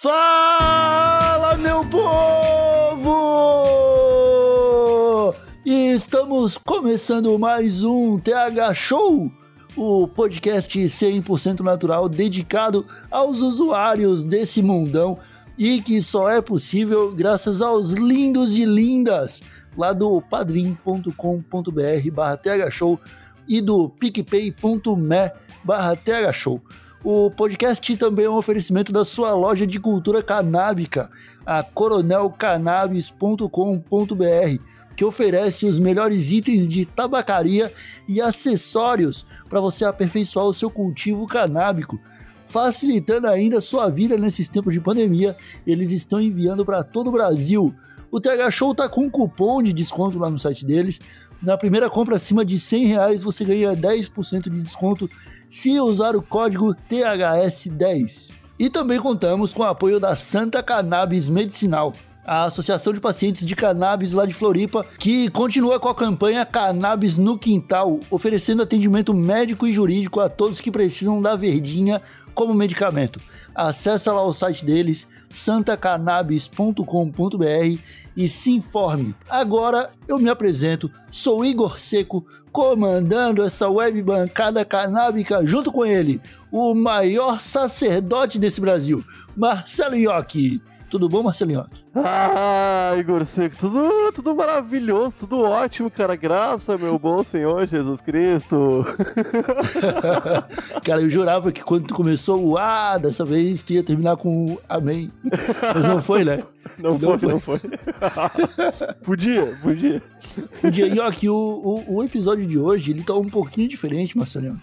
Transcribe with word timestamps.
Fala, 0.00 1.56
meu 1.56 1.80
povo! 1.90 3.08
E 5.66 5.90
estamos 5.90 6.56
começando 6.56 7.36
mais 7.36 7.82
um 7.82 8.16
TH 8.16 8.74
Show, 8.74 9.28
o 9.76 10.06
podcast 10.06 10.78
100% 10.78 11.62
natural 11.62 12.08
dedicado 12.08 12.86
aos 13.10 13.40
usuários 13.40 14.22
desse 14.22 14.62
mundão 14.62 15.18
e 15.58 15.82
que 15.82 16.00
só 16.00 16.30
é 16.30 16.40
possível 16.40 17.10
graças 17.10 17.60
aos 17.60 17.90
lindos 17.90 18.54
e 18.54 18.64
lindas 18.64 19.42
lá 19.76 19.92
do 19.92 20.22
padrim.com.br 20.22 21.10
barra 22.12 22.36
thshow 22.36 23.00
e 23.48 23.60
do 23.60 23.88
picpay.me 23.88 25.32
barra 25.64 25.96
thshow. 25.96 26.62
O 27.10 27.30
podcast 27.30 27.96
também 27.96 28.26
é 28.26 28.28
um 28.28 28.36
oferecimento 28.36 28.92
da 28.92 29.02
sua 29.02 29.32
loja 29.32 29.66
de 29.66 29.80
cultura 29.80 30.22
canábica, 30.22 31.08
a 31.46 31.62
coronelcannabis.com.br, 31.62 34.62
que 34.94 35.06
oferece 35.06 35.64
os 35.64 35.78
melhores 35.78 36.30
itens 36.30 36.68
de 36.68 36.84
tabacaria 36.84 37.72
e 38.06 38.20
acessórios 38.20 39.26
para 39.48 39.58
você 39.58 39.86
aperfeiçoar 39.86 40.44
o 40.44 40.52
seu 40.52 40.68
cultivo 40.68 41.26
canábico. 41.26 41.98
Facilitando 42.44 43.26
ainda 43.26 43.56
a 43.56 43.62
sua 43.62 43.88
vida 43.88 44.18
nesses 44.18 44.50
tempos 44.50 44.74
de 44.74 44.80
pandemia, 44.80 45.34
eles 45.66 45.90
estão 45.90 46.20
enviando 46.20 46.62
para 46.62 46.84
todo 46.84 47.08
o 47.08 47.12
Brasil. 47.12 47.74
O 48.10 48.20
TH 48.20 48.50
Show 48.50 48.74
tá 48.74 48.86
com 48.86 49.06
um 49.06 49.10
cupom 49.10 49.62
de 49.62 49.72
desconto 49.72 50.18
lá 50.18 50.28
no 50.28 50.38
site 50.38 50.62
deles. 50.62 51.00
Na 51.42 51.56
primeira 51.56 51.88
compra 51.88 52.16
acima 52.16 52.44
de 52.44 52.58
100 52.58 52.86
reais 52.86 53.22
você 53.22 53.46
ganha 53.46 53.72
10% 53.72 54.50
de 54.50 54.60
desconto 54.60 55.08
se 55.48 55.80
usar 55.80 56.16
o 56.16 56.22
código 56.22 56.74
THS10. 56.88 58.30
E 58.58 58.68
também 58.68 58.98
contamos 58.98 59.52
com 59.52 59.62
o 59.62 59.66
apoio 59.66 60.00
da 60.00 60.16
Santa 60.16 60.62
Cannabis 60.62 61.28
Medicinal, 61.28 61.92
a 62.26 62.44
Associação 62.44 62.92
de 62.92 63.00
Pacientes 63.00 63.46
de 63.46 63.56
Cannabis 63.56 64.12
lá 64.12 64.26
de 64.26 64.34
Floripa, 64.34 64.84
que 64.98 65.30
continua 65.30 65.80
com 65.80 65.88
a 65.88 65.94
campanha 65.94 66.44
Cannabis 66.44 67.16
no 67.16 67.38
Quintal, 67.38 67.98
oferecendo 68.10 68.62
atendimento 68.62 69.14
médico 69.14 69.66
e 69.66 69.72
jurídico 69.72 70.20
a 70.20 70.28
todos 70.28 70.60
que 70.60 70.70
precisam 70.70 71.22
da 71.22 71.34
verdinha 71.34 72.02
como 72.34 72.52
medicamento. 72.52 73.18
Acesse 73.54 74.10
lá 74.10 74.22
o 74.22 74.32
site 74.32 74.64
deles, 74.64 75.08
santacannabis.com.br 75.28 77.78
e 78.16 78.28
se 78.28 78.50
informe. 78.50 79.14
Agora 79.28 79.90
eu 80.06 80.18
me 80.18 80.28
apresento, 80.28 80.90
sou 81.10 81.44
Igor 81.44 81.78
Seco, 81.78 82.26
comandando 82.52 83.42
essa 83.42 83.68
web 83.68 84.02
bancada 84.02 84.64
canábica 84.64 85.44
junto 85.44 85.70
com 85.70 85.84
ele, 85.84 86.20
o 86.50 86.74
maior 86.74 87.40
sacerdote 87.40 88.38
desse 88.38 88.60
Brasil, 88.60 89.04
Marcelo 89.36 89.96
Iocchi. 89.96 90.60
Tudo 90.90 91.06
bom, 91.06 91.22
Marcelo 91.22 91.52
Iocchi? 91.52 91.84
Ah, 91.94 92.94
Igor 92.98 93.24
Seco, 93.26 93.56
tudo, 93.58 94.12
tudo 94.14 94.34
maravilhoso, 94.34 95.16
tudo 95.16 95.40
ótimo, 95.42 95.90
cara. 95.90 96.16
Graça, 96.16 96.78
meu 96.78 96.98
bom 96.98 97.22
Senhor 97.22 97.66
Jesus 97.66 98.00
Cristo. 98.00 98.86
Cara, 100.82 101.02
eu 101.02 101.10
jurava 101.10 101.52
que 101.52 101.62
quando 101.62 101.88
tu 101.88 101.94
começou 101.94 102.42
o 102.42 102.56
A 102.56 102.96
dessa 102.96 103.22
vez, 103.22 103.62
tu 103.62 103.74
ia 103.74 103.82
terminar 103.82 104.16
com 104.16 104.46
o 104.46 104.60
Amém. 104.66 105.10
Mas 105.74 105.84
não 105.86 106.00
foi, 106.00 106.24
né? 106.24 106.42
Não, 106.78 106.96
Não 106.96 107.18
foi, 107.18 107.28
não 107.32 107.40
foi. 107.40 107.60
podia, 109.02 109.56
podia. 109.62 110.02
Podia, 110.60 110.86
Iocchi, 110.86 111.28
o, 111.28 111.34
o, 111.34 111.96
o 111.96 112.04
episódio 112.04 112.46
de 112.46 112.56
hoje, 112.56 112.92
ele 112.92 113.02
tá 113.02 113.14
um 113.14 113.28
pouquinho 113.28 113.66
diferente, 113.66 114.16
Marcelo 114.16 114.46
Iocchi. 114.46 114.60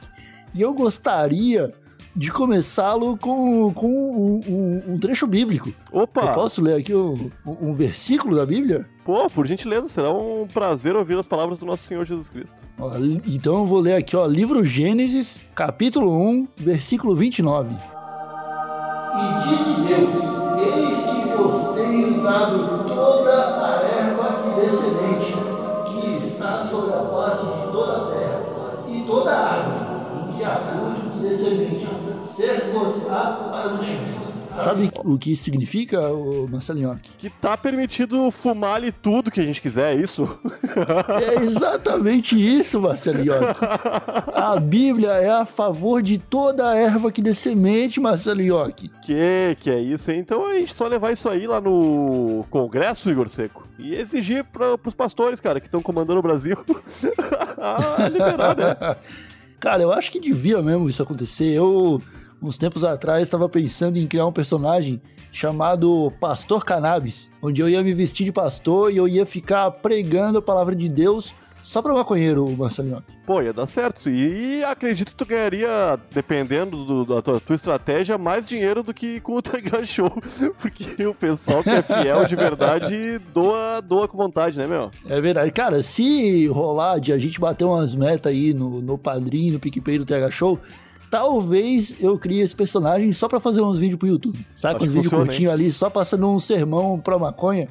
E 0.54 0.62
eu 0.62 0.74
gostaria 0.74 1.74
de 2.16 2.32
começá-lo 2.32 3.18
com, 3.18 3.74
com 3.74 3.88
um, 3.88 4.40
um- 4.48 4.94
um 4.94 4.98
trecho 5.00 5.28
bíblico. 5.28 5.70
Eu 5.92 6.04
Opa, 6.04 6.34
posso 6.34 6.62
ler 6.62 6.76
aqui 6.80 6.96
um, 6.96 7.30
um 7.46 7.74
versículo 7.74 8.36
da 8.36 8.46
Bíblia? 8.46 8.86
pô, 9.04 9.30
por 9.30 9.46
gentileza, 9.46 9.88
será 9.88 10.12
um 10.12 10.48
prazer 10.52 10.96
ouvir 10.96 11.18
as 11.18 11.28
palavras 11.28 11.60
do 11.60 11.66
nosso 11.66 11.84
Senhor 11.84 12.04
Jesus 12.06 12.28
Cristo. 12.30 12.64
Ó, 12.80 12.92
então 13.28 13.58
eu 13.60 13.66
vou 13.66 13.80
ler 13.80 13.96
aqui, 13.96 14.16
ó, 14.16 14.26
livro 14.26 14.64
Gênesis, 14.66 15.42
capítulo 15.54 16.12
1, 16.12 16.48
versículo 16.58 17.16
29. 17.16 17.76
E 17.76 19.50
disse 19.50 19.82
Deus: 19.82 20.26
Eis 20.60 21.06
que 21.06 21.38
vos 21.38 21.76
tenho 21.76 22.24
dado 22.24 22.85
para 32.76 33.74
o. 33.74 34.36
Sabe 34.64 34.90
o 35.04 35.18
que 35.18 35.34
isso 35.34 35.44
significa, 35.44 36.00
ô 36.10 36.48
Marcelo 36.48 36.80
Nhoque? 36.80 37.12
Que 37.18 37.30
tá 37.30 37.58
permitido 37.58 38.32
fumar 38.32 38.76
ali 38.76 38.92
tudo 38.92 39.30
que 39.30 39.40
a 39.42 39.44
gente 39.44 39.62
quiser, 39.62 39.96
é 39.96 40.00
isso? 40.00 40.40
É 41.22 41.42
exatamente 41.44 42.36
isso, 42.36 42.82
Marcelo 42.82 43.24
Iocchi. 43.24 43.60
A 44.34 44.60
Bíblia 44.60 45.12
é 45.12 45.30
a 45.30 45.46
favor 45.46 46.02
de 46.02 46.18
toda 46.18 46.70
a 46.70 46.76
erva 46.76 47.12
que 47.12 47.22
dê 47.22 47.34
semente, 47.34 48.00
Marcelo 48.00 48.42
Iocchi. 48.42 48.92
que, 49.02 49.58
que 49.60 49.70
é 49.70 49.80
isso, 49.80 50.12
hein? 50.12 50.20
Então 50.20 50.46
a 50.48 50.56
gente 50.56 50.74
só 50.74 50.88
levar 50.88 51.12
isso 51.12 51.30
aí 51.30 51.48
lá 51.48 51.62
no 51.62 52.46
Congresso, 52.50 53.10
Igor 53.10 53.30
Seco, 53.30 53.68
e 53.80 53.96
exigir 53.96 54.44
pra, 54.44 54.78
pros 54.78 54.94
pastores, 54.94 55.40
cara, 55.40 55.60
que 55.60 55.68
estão 55.68 55.82
comandando 55.82 56.20
o 56.20 56.24
Brasil, 56.24 56.58
ah, 57.58 58.08
liberar, 58.10 58.56
né? 58.56 58.96
Cara, 59.60 59.82
eu 59.82 59.92
acho 59.92 60.12
que 60.12 60.20
devia 60.20 60.62
mesmo 60.62 60.88
isso 60.90 61.02
acontecer. 61.02 61.54
Eu, 61.54 62.02
uns 62.42 62.58
tempos 62.58 62.84
atrás, 62.84 63.24
estava 63.24 63.48
pensando 63.50 63.98
em 63.98 64.08
criar 64.08 64.26
um 64.28 64.32
personagem 64.32 65.02
chamado 65.32 66.12
Pastor 66.20 66.64
Cannabis, 66.64 67.30
onde 67.42 67.62
eu 67.62 67.70
ia 67.70 67.84
me 67.84 67.94
vestir 67.94 68.26
de 68.26 68.32
pastor 68.32 68.92
e 68.92 68.98
eu 68.98 69.08
ia 69.08 69.26
ficar 69.26 69.70
pregando 69.72 70.38
a 70.40 70.42
palavra 70.42 70.76
de 70.76 70.88
Deus 70.88 71.34
só 71.62 71.82
pra 71.82 71.96
maconheiro, 71.96 72.48
Marcelo 72.56 72.90
Iocchi. 72.90 73.04
Pô, 73.26 73.42
ia 73.42 73.52
dar 73.52 73.66
certo. 73.66 74.08
E, 74.08 74.64
acredito 74.64 75.10
que 75.12 75.16
tu 75.18 75.26
ganharia, 75.26 76.00
dependendo 76.14 76.86
do- 76.86 77.04
da 77.06 77.24
tua, 77.24 77.40
tua 77.42 77.56
estratégia, 77.56 78.20
mais 78.20 78.46
dinheiro 78.48 78.84
do 78.84 78.94
que 78.94 79.20
com 79.20 79.34
o 79.38 79.42
TH 79.42 79.84
Show. 79.84 80.12
Porque 80.62 81.08
o 81.08 81.14
pessoal 81.16 81.64
que 81.64 81.72
é 81.72 81.82
fiel 81.82 82.24
de 82.26 82.36
verdade 82.36 83.18
doa, 83.34 83.82
doa 83.82 84.08
com 84.08 84.16
vontade, 84.16 84.60
né, 84.60 84.68
meu? 84.68 84.92
É 85.10 85.20
verdade. 85.20 85.50
Cara, 85.52 85.82
se 85.82 86.46
rolar 86.48 87.00
de 87.00 87.12
a 87.12 87.18
gente 87.18 87.40
bater 87.40 87.66
umas 87.66 87.96
metas 87.96 88.32
aí 88.32 88.54
no, 88.54 88.80
no 88.80 88.96
Padrim, 88.96 89.50
no 89.50 89.60
PicPay 89.60 89.98
do 89.98 90.06
TH 90.06 90.30
Show, 90.30 90.60
talvez 91.10 91.96
eu 92.02 92.18
crie 92.18 92.42
esse 92.42 92.56
personagem 92.56 93.12
só 93.14 93.28
pra 93.28 93.40
fazer 93.40 93.62
uns 93.62 93.78
vídeos 93.78 93.98
pro 94.00 94.08
YouTube. 94.08 94.40
Sabe? 94.56 94.76
Acho 94.78 94.86
Uns 94.86 94.94
vídeos 94.94 95.14
curtinhos 95.14 95.54
ali, 95.54 95.72
só 95.72 95.90
passando 95.90 96.28
um 96.30 96.40
sermão 96.40 97.00
pra 97.00 97.18
maconha. 97.18 97.68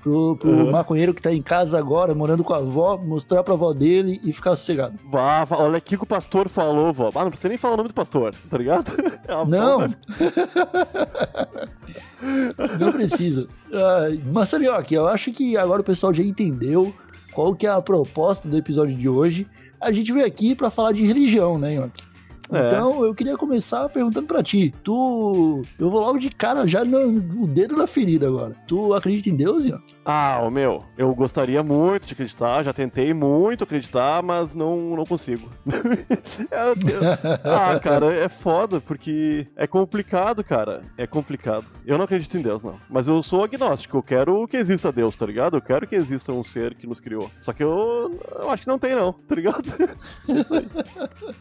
Pro, 0.00 0.36
pro 0.36 0.48
Uhum. 0.48 0.70
maconheiro 0.70 1.12
que 1.12 1.20
tá 1.20 1.32
em 1.34 1.42
casa 1.42 1.76
agora, 1.76 2.14
morando 2.14 2.44
com 2.44 2.54
a 2.54 2.58
avó, 2.58 2.96
mostrar 2.96 3.42
pra 3.42 3.54
avó 3.54 3.72
dele 3.72 4.20
e 4.22 4.32
ficar 4.32 4.54
sossegado. 4.54 4.94
Vá, 5.10 5.44
vá, 5.44 5.56
olha 5.58 5.78
aqui 5.78 5.96
que 5.96 6.02
o 6.04 6.06
pastor 6.06 6.48
falou, 6.48 6.92
vó. 6.92 7.10
Ah, 7.14 7.24
não 7.24 7.30
precisa 7.30 7.48
nem 7.48 7.58
falar 7.58 7.74
o 7.74 7.76
nome 7.78 7.88
do 7.88 7.94
pastor, 7.94 8.32
tá 8.48 8.56
ligado? 8.56 8.92
É 9.26 9.34
uma 9.34 9.44
Não. 9.44 9.78
Não 12.78 12.92
precisa. 12.92 13.46
Uh, 13.70 14.62
Iocchi, 14.62 14.94
eu 14.94 15.06
acho 15.08 15.32
que 15.32 15.56
agora 15.56 15.80
o 15.80 15.84
pessoal 15.84 16.12
já 16.14 16.22
entendeu 16.22 16.94
qual 17.32 17.54
que 17.54 17.66
é 17.66 17.70
a 17.70 17.80
proposta 17.80 18.48
do 18.48 18.56
episódio 18.56 18.96
de 18.96 19.08
hoje. 19.08 19.46
A 19.80 19.92
gente 19.92 20.12
veio 20.12 20.26
aqui 20.26 20.54
pra 20.54 20.70
falar 20.70 20.92
de 20.92 21.04
religião, 21.04 21.58
né, 21.58 21.74
Iocchi? 21.74 22.04
É. 22.50 22.66
Então, 22.66 23.04
eu 23.04 23.14
queria 23.14 23.36
começar 23.36 23.88
perguntando 23.88 24.26
pra 24.26 24.42
ti. 24.42 24.72
Tu. 24.82 25.62
Eu 25.78 25.90
vou 25.90 26.00
logo 26.00 26.18
de 26.18 26.30
cara 26.30 26.66
já 26.66 26.84
no, 26.84 27.10
no 27.10 27.46
dedo 27.46 27.76
na 27.76 27.86
ferida 27.86 28.26
agora. 28.26 28.54
Tu 28.66 28.94
acredita 28.94 29.28
em 29.28 29.36
Deus, 29.36 29.66
Iocchi? 29.66 29.97
Ah, 30.10 30.40
o 30.42 30.50
meu, 30.50 30.82
eu 30.96 31.14
gostaria 31.14 31.62
muito 31.62 32.06
de 32.06 32.14
acreditar, 32.14 32.62
já 32.62 32.72
tentei 32.72 33.12
muito 33.12 33.64
acreditar, 33.64 34.22
mas 34.22 34.54
não, 34.54 34.96
não 34.96 35.04
consigo. 35.04 35.50
Ah, 37.44 37.78
cara, 37.80 38.14
é 38.14 38.28
foda, 38.28 38.80
porque 38.80 39.46
é 39.56 39.66
complicado, 39.66 40.42
cara. 40.42 40.82
É 40.96 41.06
complicado. 41.06 41.66
Eu 41.84 41.98
não 41.98 42.04
acredito 42.04 42.36
em 42.38 42.42
Deus, 42.42 42.62
não. 42.62 42.76
Mas 42.88 43.06
eu 43.08 43.22
sou 43.22 43.44
agnóstico, 43.44 43.98
eu 43.98 44.02
quero 44.02 44.46
que 44.46 44.56
exista 44.56 44.90
Deus, 44.90 45.14
tá 45.16 45.26
ligado? 45.26 45.56
Eu 45.56 45.60
quero 45.60 45.86
que 45.86 45.94
exista 45.94 46.32
um 46.32 46.42
ser 46.44 46.74
que 46.74 46.86
nos 46.86 47.00
criou. 47.00 47.30
Só 47.40 47.52
que 47.52 47.62
eu, 47.62 48.18
eu 48.40 48.50
acho 48.50 48.62
que 48.62 48.68
não 48.68 48.78
tem, 48.78 48.94
não, 48.94 49.12
tá 49.12 49.34
ligado? 49.34 49.62
É 50.28 50.32
isso 50.40 50.54
aí. 50.54 50.68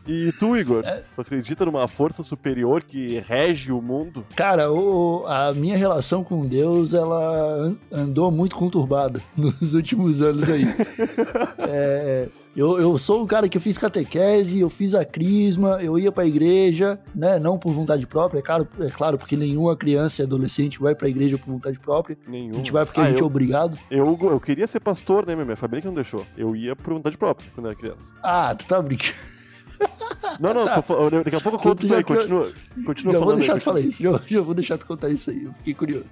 E 0.07 0.31
tu, 0.33 0.55
Igor? 0.57 0.83
É, 0.85 1.03
Tu 1.15 1.21
acredita 1.21 1.65
numa 1.65 1.87
força 1.87 2.23
superior 2.23 2.83
que 2.83 3.19
rege 3.19 3.71
o 3.71 3.81
mundo? 3.81 4.25
cara, 4.35 4.71
o- 4.71 5.25
a 5.27 5.53
minha 5.53 5.77
relação 5.77 6.23
com 6.23 6.45
Deus, 6.45 6.93
ela 6.93 7.65
an- 7.65 7.77
andou 7.91 8.31
muito 8.31 8.55
conturbada 8.57 9.21
nos 9.37 9.73
últimos 9.73 10.21
anos 10.21 10.49
aí. 10.49 10.63
É, 11.59 12.27
eu, 12.55 12.79
eu 12.79 12.97
sou 12.97 13.21
um 13.23 13.27
cara 13.27 13.47
que 13.47 13.57
eu 13.57 13.61
fiz 13.61 13.77
catequese, 13.77 14.59
eu 14.59 14.69
fiz 14.69 14.93
a 14.95 15.05
crisma, 15.05 15.79
eu 15.81 15.97
ia 15.99 16.11
pra 16.11 16.25
igreja, 16.25 16.99
né? 17.13 17.37
Não 17.39 17.57
por 17.57 17.71
vontade 17.71 18.05
própria, 18.07 18.39
é 18.39 18.41
claro, 18.41 18.67
é 18.79 18.89
claro 18.89 19.17
porque 19.17 19.35
nenhuma 19.37 19.75
criança 19.75 20.21
e 20.21 20.25
adolescente 20.25 20.79
vai 20.79 20.95
pra 20.95 21.07
igreja 21.07 21.37
por 21.37 21.51
vontade 21.51 21.77
própria. 21.79 22.17
Nenhum. 22.27 22.51
A 22.51 22.53
gente 22.57 22.71
vai 22.71 22.85
porque 22.85 22.99
Ah, 22.99 23.03
a 23.03 23.09
gente 23.09 23.19
é 23.19 23.21
eu, 23.21 23.27
obrigado. 23.27 23.77
eu, 23.91 24.17
eu 24.23 24.39
queria 24.39 24.65
ser 24.67 24.79
pastor, 24.79 25.25
né? 25.25 25.35
Minha 25.35 25.55
família 25.55 25.81
que 25.81 25.87
não 25.87 25.93
deixou. 25.93 26.25
Eu 26.37 26.55
ia 26.55 26.75
por 26.75 26.93
vontade 26.93 27.17
própria 27.17 27.47
quando 27.53 27.67
era 27.67 27.75
criança. 27.75 28.11
Ah, 28.23 28.55
tu 28.55 28.65
tá 28.65 28.81
brincando. 28.81 29.13
Não, 30.39 30.53
não, 30.55 30.67
tô 30.67 30.81
fa- 30.81 30.95
daqui 31.23 31.35
a 31.35 31.39
pouco 31.39 31.57
eu 31.57 31.61
conto 31.61 31.83
isso 31.83 31.93
aí. 31.93 32.03
Continua, 32.03 32.51
continua 32.85 33.13
já 33.13 33.19
vou 33.19 33.27
falando 33.27 33.37
deixar 33.39 33.53
aí. 33.53 33.59
tu 33.59 33.63
falar 33.63 33.79
isso. 33.79 34.03
Já, 34.03 34.21
já 34.27 34.41
vou 34.41 34.53
deixar 34.55 34.77
tu 34.77 34.85
contar 34.87 35.09
isso 35.09 35.29
aí. 35.29 35.43
Eu 35.45 35.53
fiquei 35.53 35.73
curioso. 35.75 36.05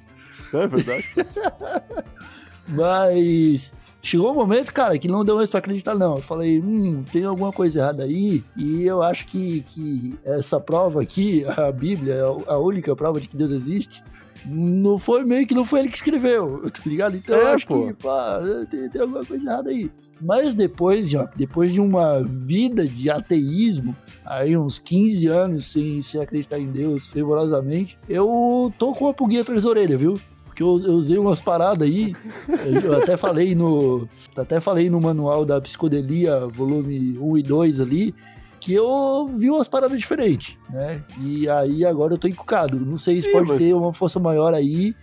É 0.54 0.68
verdade. 0.68 1.06
Mas 2.68 3.74
chegou 4.02 4.32
um 4.32 4.36
momento, 4.36 4.74
cara, 4.74 4.98
que 4.98 5.08
não 5.08 5.24
deu 5.24 5.36
mais 5.36 5.50
pra 5.50 5.60
acreditar, 5.60 5.96
não. 5.96 6.16
Eu 6.16 6.22
falei, 6.22 6.60
hum, 6.60 7.04
tem 7.12 7.24
alguma 7.24 7.52
coisa 7.52 7.80
errada 7.80 8.04
aí. 8.04 8.44
E 8.58 8.84
eu 8.84 9.02
acho 9.04 9.28
que, 9.28 9.62
que 9.62 10.14
essa 10.24 10.60
prova 10.60 11.02
aqui, 11.02 11.46
a 11.58 11.72
Bíblia, 11.72 12.14
é 12.16 12.22
a 12.52 12.58
única 12.58 12.96
prova 12.96 13.20
de 13.20 13.28
que 13.28 13.38
Deus 13.38 13.52
existe. 13.52 14.04
Não 14.48 15.00
foi 15.00 15.26
meio 15.26 15.48
que 15.48 15.56
não 15.56 15.66
foi 15.66 15.80
ele 15.80 15.90
que 15.90 15.96
escreveu, 15.98 16.62
tá 16.70 16.82
ligado? 16.86 17.16
Então 17.18 17.36
eu 17.36 17.48
É, 17.48 17.54
acho 17.54 17.66
pô. 17.66 17.88
que, 17.88 17.94
pá, 17.94 18.40
tem, 18.70 18.88
tem 18.90 19.02
alguma 19.02 19.26
coisa 19.26 19.44
errada 19.50 19.72
aí. 19.72 19.90
Mas 20.22 20.54
depois, 20.54 21.10
já, 21.10 21.26
depois 21.36 21.72
de 21.74 21.82
uma 21.82 22.22
vida 22.24 22.86
de 22.86 23.10
ateísmo, 23.10 23.96
aí 24.24 24.56
uns 24.56 24.78
15 24.78 25.28
anos 25.28 25.72
sem, 25.72 26.00
sem 26.04 26.22
acreditar 26.22 26.60
em 26.60 26.68
Deus 26.72 27.08
fervorosamente, 27.08 27.98
eu 28.08 28.72
tô 28.78 28.92
com 28.92 29.06
uma 29.06 29.14
pulguinha 29.16 29.42
atrás 29.42 29.64
da 29.64 29.70
orelha, 29.70 29.98
viu? 29.98 30.14
Porque 30.56 30.64
eu, 30.64 30.80
eu 30.86 30.94
usei 30.94 31.18
umas 31.18 31.42
paradas 31.42 31.86
aí, 31.86 32.16
eu 32.82 32.96
até 32.98 33.18
falei 33.18 33.54
no. 33.54 34.08
Até 34.38 34.62
falei 34.62 34.90
no 34.90 35.02
manual 35.02 35.44
da 35.44 35.60
psicodelia, 35.60 36.48
volume 36.48 37.18
1 37.20 37.38
e 37.38 37.44
2 37.44 37.80
ali, 37.82 38.16
que 38.58 38.74
eu 38.74 39.28
vi 39.38 39.50
umas 39.52 39.68
paradas 39.68 40.00
diferentes, 40.00 40.58
né? 40.70 41.04
E 41.22 41.50
aí 41.50 41.84
agora 41.86 42.14
eu 42.14 42.18
tô 42.18 42.30
encucado. 42.30 42.80
Não 42.80 42.98
sei 42.98 43.18
se 43.18 43.24
Sim, 43.24 43.32
pode 43.34 43.48
mas- 43.50 43.58
ter 43.58 43.74
uma 43.76 43.92
força 43.92 44.18
maior 44.18 44.54
aí. 44.54 44.96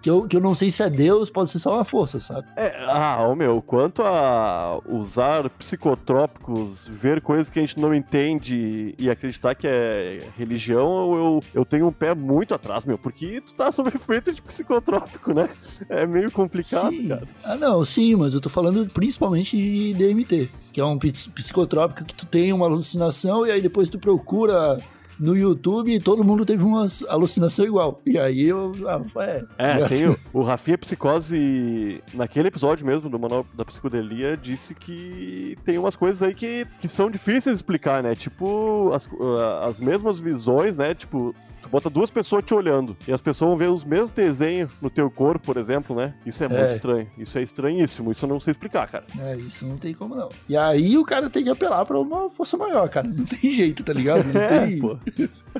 Que 0.00 0.08
eu, 0.10 0.28
que 0.28 0.36
eu 0.36 0.40
não 0.40 0.54
sei 0.54 0.70
se 0.70 0.80
é 0.82 0.88
Deus, 0.88 1.28
pode 1.28 1.50
ser 1.50 1.58
só 1.58 1.74
uma 1.74 1.84
força, 1.84 2.20
sabe? 2.20 2.46
É, 2.56 2.72
ah, 2.86 3.26
ô 3.28 3.34
meu, 3.34 3.60
quanto 3.60 4.02
a 4.04 4.78
usar 4.88 5.50
psicotrópicos, 5.50 6.86
ver 6.88 7.20
coisas 7.20 7.50
que 7.50 7.58
a 7.58 7.62
gente 7.62 7.78
não 7.80 7.92
entende 7.94 8.94
e 8.98 9.10
acreditar 9.10 9.54
que 9.54 9.66
é 9.66 10.18
religião, 10.36 11.14
eu, 11.14 11.40
eu 11.52 11.64
tenho 11.64 11.86
um 11.88 11.92
pé 11.92 12.14
muito 12.14 12.54
atrás, 12.54 12.84
meu, 12.86 12.96
porque 12.96 13.40
tu 13.40 13.54
tá 13.54 13.72
sob 13.72 13.88
efeito 13.94 14.32
de 14.32 14.40
psicotrópico, 14.40 15.32
né? 15.34 15.48
É 15.88 16.06
meio 16.06 16.30
complicado, 16.30 16.90
sim. 16.90 17.08
cara. 17.08 17.26
Ah, 17.42 17.56
não, 17.56 17.84
sim, 17.84 18.14
mas 18.14 18.34
eu 18.34 18.40
tô 18.40 18.48
falando 18.48 18.86
principalmente 18.92 19.56
de 19.56 19.94
DMT, 19.94 20.48
que 20.72 20.80
é 20.80 20.84
um 20.84 20.98
ps- 20.98 21.26
psicotrópico 21.26 22.04
que 22.04 22.14
tu 22.14 22.24
tem 22.26 22.52
uma 22.52 22.66
alucinação 22.66 23.46
e 23.46 23.50
aí 23.50 23.60
depois 23.60 23.88
tu 23.90 23.98
procura 23.98 24.78
no 25.18 25.36
YouTube 25.36 25.98
todo 26.00 26.24
mundo 26.24 26.44
teve 26.44 26.62
uma 26.62 26.86
alucinação 27.08 27.64
igual. 27.64 28.00
E 28.06 28.18
aí 28.18 28.46
eu. 28.46 28.72
Ah, 28.86 29.00
é. 29.22 29.44
É, 29.58 29.88
tem 29.88 30.08
o, 30.08 30.18
o 30.32 30.42
Rafinha 30.42 30.78
Psicose, 30.78 32.02
naquele 32.14 32.48
episódio 32.48 32.86
mesmo 32.86 33.08
do 33.08 33.18
Manual 33.18 33.44
da 33.54 33.64
Psicodelia, 33.64 34.36
disse 34.36 34.74
que 34.74 35.56
tem 35.64 35.78
umas 35.78 35.96
coisas 35.96 36.22
aí 36.22 36.34
que, 36.34 36.66
que 36.80 36.88
são 36.88 37.10
difíceis 37.10 37.56
de 37.56 37.62
explicar, 37.62 38.02
né? 38.02 38.14
Tipo, 38.14 38.92
as, 38.92 39.08
ah, 39.38 39.64
as 39.66 39.80
mesmas 39.80 40.20
visões, 40.20 40.76
né? 40.76 40.94
Tipo, 40.94 41.34
tu 41.62 41.68
bota 41.68 41.88
duas 41.90 42.10
pessoas 42.10 42.44
te 42.44 42.54
olhando 42.54 42.96
e 43.06 43.12
as 43.12 43.20
pessoas 43.20 43.48
vão 43.50 43.58
ver 43.58 43.68
os 43.70 43.84
mesmos 43.84 44.10
desenhos 44.10 44.70
no 44.80 44.88
teu 44.90 45.10
corpo, 45.10 45.46
por 45.46 45.56
exemplo, 45.56 45.94
né? 45.96 46.14
Isso 46.26 46.42
é 46.44 46.48
muito 46.48 46.62
É. 46.62 46.72
estranho. 46.72 47.10
Isso 47.18 47.38
é 47.38 47.42
estranhíssimo. 47.42 48.10
Isso 48.10 48.24
eu 48.24 48.28
não 48.28 48.40
sei 48.40 48.52
explicar, 48.52 48.88
cara. 48.88 49.04
É, 49.20 49.36
isso 49.36 49.66
não 49.66 49.76
tem 49.76 49.92
como 49.94 50.14
não. 50.14 50.28
E 50.48 50.56
aí 50.56 50.96
o 50.98 51.04
cara 51.04 51.28
tem 51.30 51.44
que 51.44 51.50
apelar 51.50 51.84
pra 51.84 51.98
uma 51.98 52.28
força 52.30 52.56
maior, 52.56 52.88
cara. 52.88 53.08
Não 53.08 53.24
tem 53.24 53.50
jeito, 53.54 53.82
tá 53.82 53.92
ligado? 53.92 54.24
Não 54.24 54.40
É, 54.40 54.66
tem. 54.66 54.78
pô. 54.78 54.98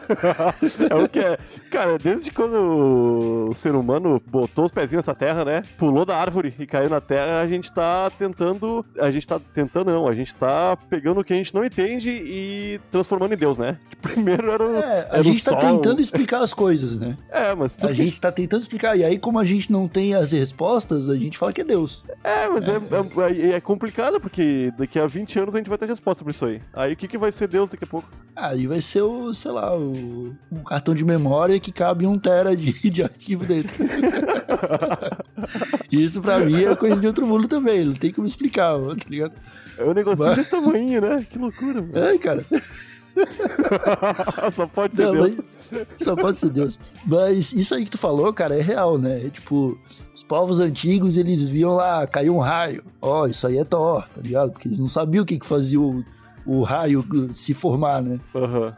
é 0.91 0.95
o 0.95 1.09
que 1.09 1.19
é. 1.19 1.39
Cara, 1.71 1.99
desde 1.99 2.31
quando 2.31 3.49
o 3.51 3.55
ser 3.55 3.75
humano 3.75 4.21
botou 4.27 4.65
os 4.65 4.73
pezinhos 4.73 5.05
nessa 5.05 5.15
terra, 5.15 5.45
né? 5.45 5.63
Pulou 5.77 6.05
da 6.05 6.17
árvore 6.17 6.55
e 6.59 6.67
caiu 6.67 6.91
na 6.91 7.01
terra, 7.01 7.41
a 7.41 7.47
gente 7.47 7.73
tá 7.73 8.11
tentando. 8.11 8.85
A 8.99 9.11
gente 9.11 9.27
tá 9.27 9.41
tentando, 9.53 9.93
não. 9.93 10.09
A 10.09 10.15
gente 10.15 10.35
tá 10.35 10.77
pegando 10.89 11.21
o 11.21 11.25
que 11.25 11.33
a 11.33 11.37
gente 11.37 11.55
não 11.55 11.65
entende 11.65 12.11
e 12.11 12.81
transformando 12.91 13.35
em 13.35 13.37
Deus, 13.37 13.59
né? 13.59 13.79
Primeiro 14.01 14.51
era 14.51 14.67
o. 14.67 14.77
É, 14.77 15.09
a 15.11 15.19
era 15.19 15.21
o 15.21 15.25
gente 15.25 15.45
tá 15.45 15.51
sol. 15.53 15.61
tentando 15.61 16.01
explicar 16.01 16.43
as 16.43 16.53
coisas, 16.53 16.97
né? 16.99 17.17
É, 17.31 17.55
mas 17.55 17.79
A 17.83 17.93
gente 17.93 18.21
tá 18.21 18.31
tentando 18.31 18.61
explicar. 18.61 18.97
E 18.97 19.05
aí, 19.05 19.19
como 19.19 19.39
a 19.39 19.45
gente 19.45 19.71
não 19.71 19.89
tem 19.89 20.15
as 20.15 20.33
respostas, 20.33 21.09
a 21.09 21.17
gente 21.17 21.39
fala 21.39 21.53
que 21.53 21.61
é 21.61 21.65
Deus. 21.65 22.03
É, 22.23 22.49
mas 22.49 22.65
é, 22.69 23.51
é, 23.51 23.57
é 23.57 23.61
complicado, 23.61 24.21
porque 24.21 24.73
daqui 24.77 24.99
a 24.99 25.07
20 25.07 25.39
anos 25.41 25.55
a 25.55 25.59
gente 25.59 25.69
vai 25.69 25.79
ter 25.79 25.87
resposta 25.87 26.25
pra 26.25 26.31
isso 26.31 26.45
aí. 26.45 26.61
Aí 26.73 26.93
o 26.93 26.97
que, 26.97 27.09
que 27.09 27.19
vai 27.19 27.33
ser 27.33 27.49
Deus 27.49 27.69
daqui 27.69 27.85
a 27.85 27.87
pouco? 27.87 28.09
Aí 28.35 28.67
vai 28.67 28.81
ser 28.81 29.03
o, 29.03 29.33
sei 29.35 29.51
lá, 29.51 29.77
o, 29.77 29.88
um 30.51 30.63
cartão 30.65 30.95
de 30.95 31.05
memória 31.05 31.59
que 31.61 31.71
cabe 31.73 32.07
um 32.07 32.19
tera 32.19 32.57
de, 32.57 32.73
de 32.91 33.03
arquivo 33.03 33.45
dentro. 33.45 33.75
Isso 35.91 36.21
pra 36.21 36.39
mim 36.39 36.63
é 36.65 36.75
coisa 36.77 37.01
de 37.01 37.07
outro 37.07 37.27
mundo 37.27 37.49
também, 37.49 37.85
não 37.85 37.95
tem 37.95 38.13
como 38.13 38.27
explicar, 38.27 38.77
ó, 38.77 38.95
tá 38.95 39.07
ligado? 39.09 39.33
É 39.77 39.85
um 39.85 39.93
negocinho 39.95 40.29
Mas- 40.29 40.37
desse 40.37 40.51
tamanho, 40.51 41.01
né? 41.01 41.27
Que 41.31 41.39
loucura, 41.39 41.81
mano. 41.81 41.99
É, 41.99 42.19
cara. 42.19 42.45
Só 44.55 44.67
pode 44.67 44.95
ser 44.97 45.07
Não, 45.07 45.13
Deus. 45.13 45.37
mas 45.37 45.49
só 45.99 46.17
pode 46.17 46.39
ser 46.39 46.49
Deus. 46.51 46.79
Mas 47.05 47.53
isso 47.53 47.75
aí 47.75 47.85
que 47.85 47.91
tu 47.91 47.99
falou, 47.99 48.33
cara, 48.33 48.57
é 48.57 48.63
real, 48.63 48.97
né? 48.97 49.27
É 49.27 49.29
tipo, 49.29 49.77
os 50.15 50.23
povos 50.23 50.61
antigos, 50.61 51.17
eles 51.17 51.47
viam 51.49 51.75
lá, 51.75 52.07
caiu 52.07 52.37
um 52.37 52.39
raio. 52.39 52.83
Ó, 53.03 53.27
isso 53.27 53.47
aí 53.47 53.59
é 53.59 53.65
Thor, 53.65 54.07
tá 54.15 54.21
ligado? 54.23 54.53
Porque 54.53 54.69
eles 54.69 54.79
não 54.79 54.87
sabiam 54.89 55.25
o 55.25 55.27
que, 55.27 55.39
que 55.39 55.45
fazia 55.47 55.79
o, 55.81 56.03
o 56.49 56.63
raio 56.63 57.05
se 57.35 57.53
formar, 57.53 58.01
né? 58.01 58.19
Aham. 58.35 58.75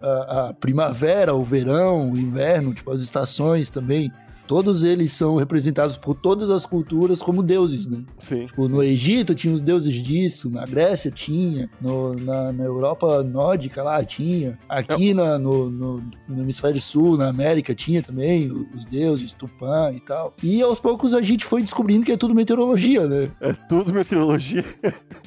a, 0.00 0.48
a 0.48 0.54
primavera, 0.54 1.34
o 1.34 1.42
verão, 1.42 2.12
o 2.12 2.16
inverno, 2.16 2.72
tipo, 2.72 2.92
as 2.92 3.00
estações 3.00 3.68
também. 3.68 4.12
Todos 4.50 4.82
eles 4.82 5.12
são 5.12 5.36
representados 5.36 5.96
por 5.96 6.12
todas 6.12 6.50
as 6.50 6.66
culturas 6.66 7.22
como 7.22 7.40
deuses, 7.40 7.86
né? 7.86 8.02
Sim. 8.18 8.46
Tipo, 8.46 8.66
no 8.66 8.82
Egito 8.82 9.32
tinha 9.32 9.54
os 9.54 9.60
deuses 9.60 9.94
disso, 10.02 10.50
na 10.50 10.64
Grécia 10.64 11.08
tinha, 11.08 11.70
no- 11.80 12.14
na, 12.14 12.52
na 12.52 12.64
Europa 12.64 13.22
nórdica 13.22 13.80
lá 13.80 14.02
tinha, 14.02 14.58
aqui 14.68 15.14
na- 15.14 15.38
no, 15.38 15.70
no, 15.70 16.02
no 16.28 16.42
hemisfério 16.42 16.80
sul, 16.80 17.16
na 17.16 17.28
América 17.28 17.72
tinha 17.76 18.02
também 18.02 18.50
os 18.74 18.84
deuses, 18.84 19.32
Tupã 19.32 19.92
e 19.94 20.00
tal. 20.00 20.34
E 20.42 20.60
aos 20.60 20.80
poucos 20.80 21.14
a 21.14 21.22
gente 21.22 21.44
foi 21.44 21.62
descobrindo 21.62 22.04
que 22.04 22.10
é 22.10 22.16
tudo 22.16 22.34
meteorologia, 22.34 23.06
né? 23.06 23.30
É 23.40 23.52
tudo 23.52 23.92
meteorologia. 23.94 24.64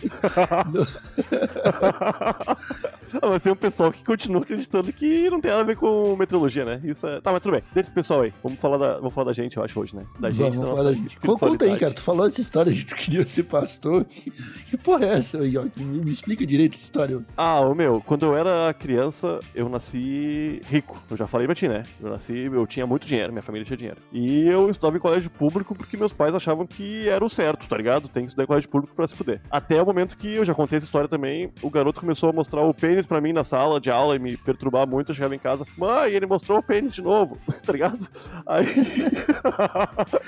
Ah, 3.21 3.29
mas 3.29 3.41
tem 3.41 3.51
um 3.51 3.55
pessoal 3.55 3.91
que 3.91 4.03
continua 4.03 4.41
acreditando 4.41 4.91
que 4.91 5.29
não 5.29 5.39
tem 5.39 5.51
nada 5.51 5.63
a 5.63 5.65
ver 5.65 5.77
com 5.77 6.15
meteorologia, 6.15 6.65
né? 6.65 6.81
Isso 6.83 7.05
é... 7.07 7.21
Tá, 7.21 7.31
mas 7.31 7.41
tudo 7.41 7.53
bem. 7.53 7.63
Deixa 7.73 7.87
esse 7.87 7.91
pessoal 7.91 8.21
aí. 8.21 8.33
Vamos 8.43 8.59
falar 8.59 8.77
da, 8.77 8.97
vamos 8.97 9.13
falar 9.13 9.25
da 9.25 9.33
gente, 9.33 9.57
eu 9.57 9.63
acho, 9.63 9.79
hoje, 9.79 9.95
né? 9.95 10.03
Da 10.19 10.29
gente, 10.29 10.55
Vamos 10.55 10.57
da 10.57 10.65
falar 10.65 10.83
nossa 10.83 10.95
da 10.95 11.01
gente. 11.01 11.17
Conta 11.17 11.65
aí, 11.65 11.77
cara. 11.77 11.93
Tu 11.93 12.01
falou 12.01 12.27
essa 12.27 12.41
história 12.41 12.71
de 12.71 12.83
que 12.83 12.87
tu 12.87 12.95
queria 12.95 13.27
ser 13.27 13.43
pastor. 13.43 14.05
Que, 14.05 14.77
porra 14.77 15.05
é 15.05 15.17
essa? 15.17 15.37
Me, 15.39 15.59
me 15.77 16.11
explica 16.11 16.45
direito 16.45 16.75
essa 16.75 16.83
história. 16.83 17.21
Ah, 17.37 17.61
ô 17.61 17.73
meu, 17.75 18.01
quando 18.05 18.25
eu 18.25 18.35
era 18.35 18.73
criança, 18.73 19.39
eu 19.53 19.69
nasci 19.69 20.61
rico. 20.67 21.01
Eu 21.09 21.17
já 21.17 21.27
falei 21.27 21.47
pra 21.47 21.55
ti, 21.55 21.67
né? 21.67 21.83
Eu 22.01 22.09
nasci, 22.09 22.33
eu 22.51 22.67
tinha 22.67 22.85
muito 22.85 23.05
dinheiro, 23.07 23.31
minha 23.31 23.43
família 23.43 23.65
tinha 23.65 23.77
dinheiro. 23.77 23.97
E 24.11 24.47
eu 24.47 24.69
estudava 24.69 24.97
em 24.97 24.99
colégio 24.99 25.29
público 25.31 25.75
porque 25.75 25.97
meus 25.97 26.13
pais 26.13 26.35
achavam 26.35 26.65
que 26.65 27.07
era 27.07 27.23
o 27.23 27.29
certo, 27.29 27.67
tá 27.67 27.77
ligado? 27.77 28.07
Tem 28.07 28.23
que 28.23 28.29
estudar 28.29 28.43
em 28.43 28.47
colégio 28.47 28.69
público 28.69 28.95
pra 28.95 29.07
se 29.07 29.15
fuder. 29.15 29.41
Até 29.49 29.81
o 29.81 29.85
momento 29.85 30.17
que 30.17 30.35
eu 30.35 30.45
já 30.45 30.53
contei 30.53 30.77
essa 30.77 30.85
história 30.85 31.07
também, 31.07 31.51
o 31.61 31.69
garoto 31.69 31.99
começou 31.99 32.29
a 32.29 32.33
mostrar 32.33 32.61
o 32.61 32.73
pênis 32.73 33.02
pra 33.07 33.21
mim 33.21 33.33
na 33.33 33.43
sala 33.43 33.79
de 33.79 33.89
aula 33.89 34.15
e 34.15 34.19
me 34.19 34.37
perturbar 34.37 34.87
muito. 34.87 35.11
Eu 35.11 35.15
chegava 35.15 35.35
em 35.35 35.39
casa, 35.39 35.65
mãe, 35.77 36.11
ele 36.11 36.25
mostrou 36.25 36.59
o 36.59 36.63
pênis 36.63 36.93
de 36.93 37.01
novo, 37.01 37.37
tá 37.65 37.71
ligado? 37.71 38.07
Aí. 38.45 38.67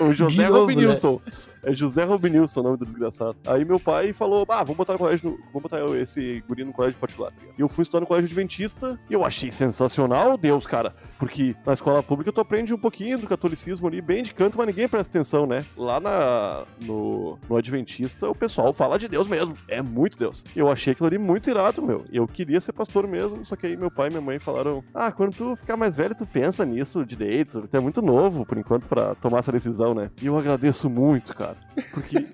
o 0.00 0.12
José 0.12 0.46
Robinilson. 0.46 1.20
É 1.62 1.72
José 1.72 2.04
Robinilson 2.04 2.60
o 2.60 2.62
nome 2.62 2.76
do 2.76 2.86
desgraçado. 2.86 3.36
Aí 3.46 3.64
meu 3.64 3.78
pai 3.80 4.12
falou: 4.12 4.44
Ah, 4.48 4.62
vamos 4.62 4.76
botar 4.76 4.92
no 4.94 4.98
colégio, 4.98 5.30
no- 5.30 5.36
vamos 5.52 5.62
botar 5.62 5.80
esse 5.98 6.42
guri 6.48 6.64
no 6.64 6.72
colégio 6.72 6.98
particular. 6.98 7.32
E 7.56 7.60
eu 7.60 7.68
fui 7.68 7.82
estudar 7.82 8.00
no 8.00 8.06
colégio 8.06 8.26
adventista 8.26 8.98
e 9.10 9.14
eu 9.14 9.24
achei 9.24 9.50
sensacional, 9.50 10.36
Deus, 10.36 10.66
cara. 10.66 10.94
Porque 11.18 11.54
na 11.64 11.72
escola 11.72 12.02
pública 12.02 12.32
tu 12.32 12.40
aprende 12.40 12.74
um 12.74 12.78
pouquinho 12.78 13.18
do 13.18 13.26
catolicismo 13.26 13.86
ali, 13.88 14.00
bem 14.00 14.22
de 14.22 14.32
canto, 14.34 14.58
mas 14.58 14.66
ninguém 14.66 14.88
presta 14.88 15.10
atenção, 15.10 15.46
né? 15.46 15.64
Lá 15.76 15.98
na, 16.00 16.64
no, 16.84 17.38
no 17.48 17.56
adventista 17.56 18.28
o 18.28 18.34
pessoal 18.34 18.72
fala 18.72 18.98
de 18.98 19.08
Deus 19.08 19.26
mesmo. 19.28 19.56
É 19.68 19.80
muito 19.82 20.18
Deus. 20.18 20.44
Eu 20.54 20.70
achei 20.70 20.92
aquilo 20.92 21.06
ali 21.08 21.18
muito 21.18 21.50
irado, 21.50 21.82
meu. 21.82 22.04
Eu 22.12 22.26
queria 22.26 22.60
ser 22.60 22.72
pastor 22.72 23.06
mesmo, 23.06 23.44
só 23.44 23.56
que 23.56 23.66
aí 23.66 23.76
meu 23.76 23.90
pai 23.90 24.08
e 24.08 24.10
minha 24.10 24.20
mãe 24.22 24.38
falaram: 24.38 24.82
Ah, 24.94 25.10
quando 25.12 25.34
tu 25.34 25.56
ficar 25.56 25.76
mais 25.76 25.96
velho, 25.96 26.14
tu 26.14 26.26
pensa 26.26 26.64
nisso 26.64 27.04
direito. 27.04 27.66
Tu 27.68 27.76
é 27.76 27.80
muito 27.80 28.00
novo, 28.02 28.44
por 28.46 28.58
enquanto, 28.58 28.86
pra 28.88 29.14
tomar 29.16 29.38
essa 29.38 29.52
decisão, 29.52 29.94
né? 29.94 30.10
E 30.22 30.26
eu 30.26 30.36
agradeço 30.38 30.88
muito, 30.90 31.34
cara. 31.34 31.55
Porque, 31.92 32.26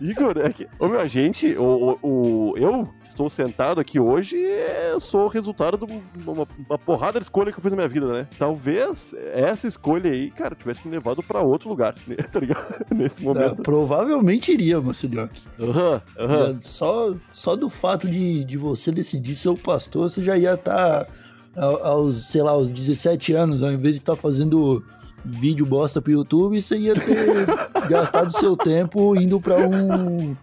Igor, 0.00 0.38
é 0.38 0.50
que, 0.50 0.66
ô 0.78 0.88
meu, 0.88 0.98
a 0.98 1.06
gente, 1.06 1.54
o, 1.58 1.98
o, 2.02 2.54
eu 2.56 2.88
estou 3.04 3.28
sentado 3.28 3.78
aqui 3.78 4.00
hoje, 4.00 4.42
é, 4.42 4.92
eu 4.92 5.00
sou 5.00 5.24
o 5.26 5.28
resultado 5.28 5.76
de 5.86 5.92
uma, 6.26 6.46
uma 6.66 6.78
porrada 6.78 7.18
de 7.20 7.26
escolha 7.26 7.52
que 7.52 7.58
eu 7.58 7.62
fiz 7.62 7.72
na 7.72 7.76
minha 7.76 7.88
vida, 7.88 8.06
né? 8.10 8.26
Talvez 8.38 9.14
essa 9.34 9.68
escolha 9.68 10.10
aí, 10.10 10.30
cara, 10.30 10.54
tivesse 10.54 10.86
me 10.88 10.94
levado 10.94 11.22
pra 11.22 11.42
outro 11.42 11.68
lugar, 11.68 11.94
né? 12.08 12.16
tá 12.16 12.40
ligado? 12.40 12.86
Nesse 12.94 13.20
É, 13.20 13.24
momento. 13.24 13.62
provavelmente 13.62 14.50
iria, 14.52 14.80
Marcelioque. 14.80 15.42
Aham, 15.60 16.00
aham. 16.18 16.58
Só, 16.62 17.14
só 17.30 17.54
do 17.54 17.68
fato 17.68 18.08
de, 18.08 18.44
de 18.44 18.56
você 18.56 18.90
decidir 18.90 19.36
ser 19.36 19.50
o 19.50 19.56
pastor, 19.58 20.08
você 20.08 20.22
já 20.22 20.38
ia 20.38 20.54
estar 20.54 21.06
aos, 21.54 22.28
sei 22.28 22.42
lá, 22.42 22.52
aos 22.52 22.70
17 22.70 23.32
anos, 23.34 23.62
ao 23.62 23.72
invés 23.72 23.94
de 23.94 24.00
estar 24.00 24.16
fazendo 24.16 24.82
vídeo 25.26 25.66
bosta 25.66 26.00
pro 26.00 26.12
YouTube, 26.12 26.60
você 26.60 26.78
ia 26.78 26.94
ter 26.94 27.46
gastado 27.88 28.32
seu 28.32 28.56
tempo 28.56 29.16
indo 29.16 29.40
pra 29.40 29.56
um 29.56 30.36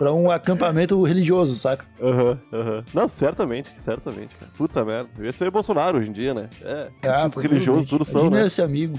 para 0.00 0.14
um 0.14 0.30
acampamento 0.30 1.02
religioso, 1.02 1.54
saca? 1.56 1.84
Aham, 2.00 2.38
aham. 2.50 2.84
Não, 2.94 3.06
certamente, 3.06 3.70
certamente, 3.76 4.34
cara. 4.34 4.50
Puta 4.56 4.82
merda. 4.82 5.10
Eu 5.18 5.26
ia 5.26 5.30
ser 5.30 5.50
Bolsonaro 5.50 5.98
hoje 5.98 6.08
em 6.08 6.12
dia, 6.14 6.32
né? 6.32 6.48
É, 6.62 7.26
os 7.26 7.36
religiosos 7.36 7.84
tudo 7.84 8.02
são, 8.02 8.30
né? 8.30 8.46
esse 8.46 8.62
amigo. 8.62 8.98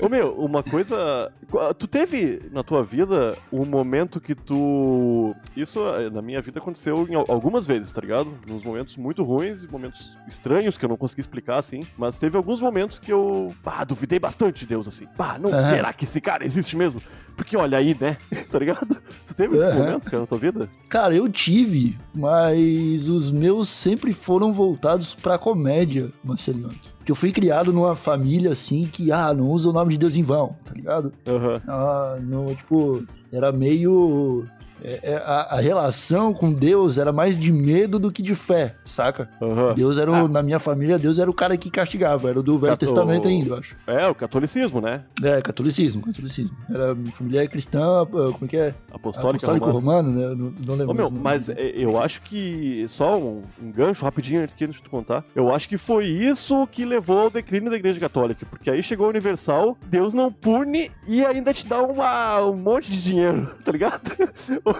Ô 0.00 0.08
meu, 0.08 0.34
uma 0.34 0.62
coisa. 0.62 1.32
Tu 1.78 1.88
teve 1.88 2.40
na 2.52 2.62
tua 2.62 2.84
vida 2.84 3.36
um 3.52 3.64
momento 3.64 4.20
que 4.20 4.36
tu. 4.36 5.34
Isso 5.56 5.80
eh, 5.96 6.08
na 6.10 6.22
minha 6.22 6.40
vida 6.40 6.60
aconteceu 6.60 7.06
algumas 7.28 7.66
vezes, 7.66 7.90
tá 7.90 8.00
ligado? 8.00 8.32
Nos 8.46 8.62
momentos 8.62 8.96
muito 8.96 9.24
ruins 9.24 9.64
e 9.64 9.68
momentos 9.68 10.16
estranhos 10.28 10.78
que 10.78 10.84
eu 10.84 10.88
não 10.88 10.96
consegui 10.96 11.22
explicar 11.22 11.58
assim. 11.58 11.80
Mas 11.98 12.18
teve 12.18 12.36
alguns 12.36 12.62
momentos 12.62 12.98
que 12.98 13.12
eu. 13.12 13.52
Ah, 13.64 13.84
duvidei 13.84 14.18
bastante 14.18 14.60
de 14.60 14.66
Deus, 14.66 14.86
assim. 14.86 15.06
Pá, 15.16 15.38
não, 15.38 15.50
Aham. 15.50 15.60
será 15.60 15.92
que 15.92 16.04
esse 16.04 16.20
cara 16.20 16.44
existe 16.44 16.76
mesmo? 16.76 17.00
Porque 17.36 17.56
olha 17.56 17.78
aí, 17.78 17.96
né? 17.98 18.16
tá 18.50 18.58
ligado? 18.58 19.00
Tu 19.26 19.34
teve 19.40 19.56
esses 19.56 19.74
momentos, 19.74 20.08
cara, 20.08 20.20
na 20.20 20.26
tua 20.26 20.38
vida? 20.38 20.68
Cara, 20.88 21.14
eu 21.14 21.28
tive, 21.28 21.96
mas 22.14 23.08
os 23.08 23.30
meus 23.30 23.68
sempre 23.68 24.12
foram 24.12 24.52
voltados 24.52 25.14
pra 25.14 25.38
comédia, 25.38 26.08
Marcelinho. 26.22 26.68
Que 27.04 27.10
eu 27.10 27.14
fui 27.14 27.32
criado 27.32 27.72
numa 27.72 27.96
família 27.96 28.52
assim 28.52 28.88
que, 28.90 29.10
ah, 29.10 29.32
não 29.32 29.48
usa 29.48 29.70
o 29.70 29.72
nome 29.72 29.92
de 29.92 29.98
Deus 29.98 30.14
em 30.14 30.22
vão, 30.22 30.56
tá 30.64 30.74
ligado? 30.74 31.12
Aham. 31.26 31.62
Ah, 31.66 32.18
no, 32.22 32.54
tipo, 32.54 33.04
era 33.32 33.50
meio. 33.50 34.46
É- 34.82 35.00
é, 35.12 35.16
a, 35.16 35.56
a 35.56 35.60
relação 35.60 36.32
com 36.32 36.52
Deus 36.52 36.98
era 36.98 37.12
mais 37.12 37.38
de 37.38 37.52
medo 37.52 37.98
do 37.98 38.10
que 38.10 38.22
de 38.22 38.34
fé, 38.34 38.74
saca? 38.84 39.28
Aham. 39.40 39.74
Deus 39.74 39.98
era, 39.98 40.10
o, 40.10 40.28
na 40.28 40.42
minha 40.42 40.58
família, 40.58 40.98
Deus 40.98 41.18
era 41.18 41.30
o 41.30 41.34
cara 41.34 41.56
que 41.56 41.70
castigava, 41.70 42.30
era 42.30 42.42
do 42.42 42.58
Velho 42.58 42.72
Cato- 42.72 42.86
Testamento 42.86 43.28
ainda, 43.28 43.50
eu 43.50 43.58
acho. 43.58 43.76
É, 43.86 44.06
o 44.08 44.14
catolicismo, 44.14 44.80
né? 44.80 45.02
É, 45.22 45.40
catolicismo, 45.40 46.02
catolicismo. 46.02 46.56
Era, 46.68 46.94
minha 46.94 47.12
família 47.12 47.44
é 47.44 47.46
cristã, 47.46 48.02
ah, 48.02 48.06
como 48.06 48.44
é 48.44 48.48
que 48.48 48.56
é? 48.56 48.74
Apostólica, 48.92 49.46
Apostólico 49.46 49.70
romano, 49.70 50.10
né? 50.10 50.34
Não, 50.36 50.52
não 50.66 50.74
lembro. 50.74 50.90
Ô, 50.90 50.94
meu, 50.94 51.08
o 51.08 51.12
mas 51.12 51.48
é, 51.48 51.72
eu 51.74 52.00
acho 52.00 52.22
que. 52.22 52.84
Só 52.88 53.18
um, 53.18 53.42
um 53.62 53.70
gancho 53.70 54.04
rapidinho 54.04 54.42
aqui 54.44 54.64
antes 54.64 54.76
de 54.76 54.82
tu 54.82 54.90
contar. 54.90 55.24
Eu 55.34 55.52
acho 55.54 55.68
que 55.68 55.76
foi 55.78 56.06
isso 56.06 56.66
que 56.68 56.84
levou 56.84 57.18
ao 57.20 57.30
declínio 57.30 57.70
da 57.70 57.76
Igreja 57.76 58.00
Católica. 58.00 58.46
Porque 58.50 58.70
aí 58.70 58.82
chegou 58.82 59.06
a 59.06 59.10
Universal, 59.10 59.76
Deus 59.86 60.14
não 60.14 60.32
pune 60.32 60.90
e 61.06 61.24
ainda 61.24 61.52
te 61.52 61.66
dá 61.66 61.82
uma, 61.82 62.44
um 62.46 62.56
monte 62.56 62.90
de 62.90 63.02
dinheiro, 63.02 63.50
tá 63.64 63.72
ligado? 63.72 64.10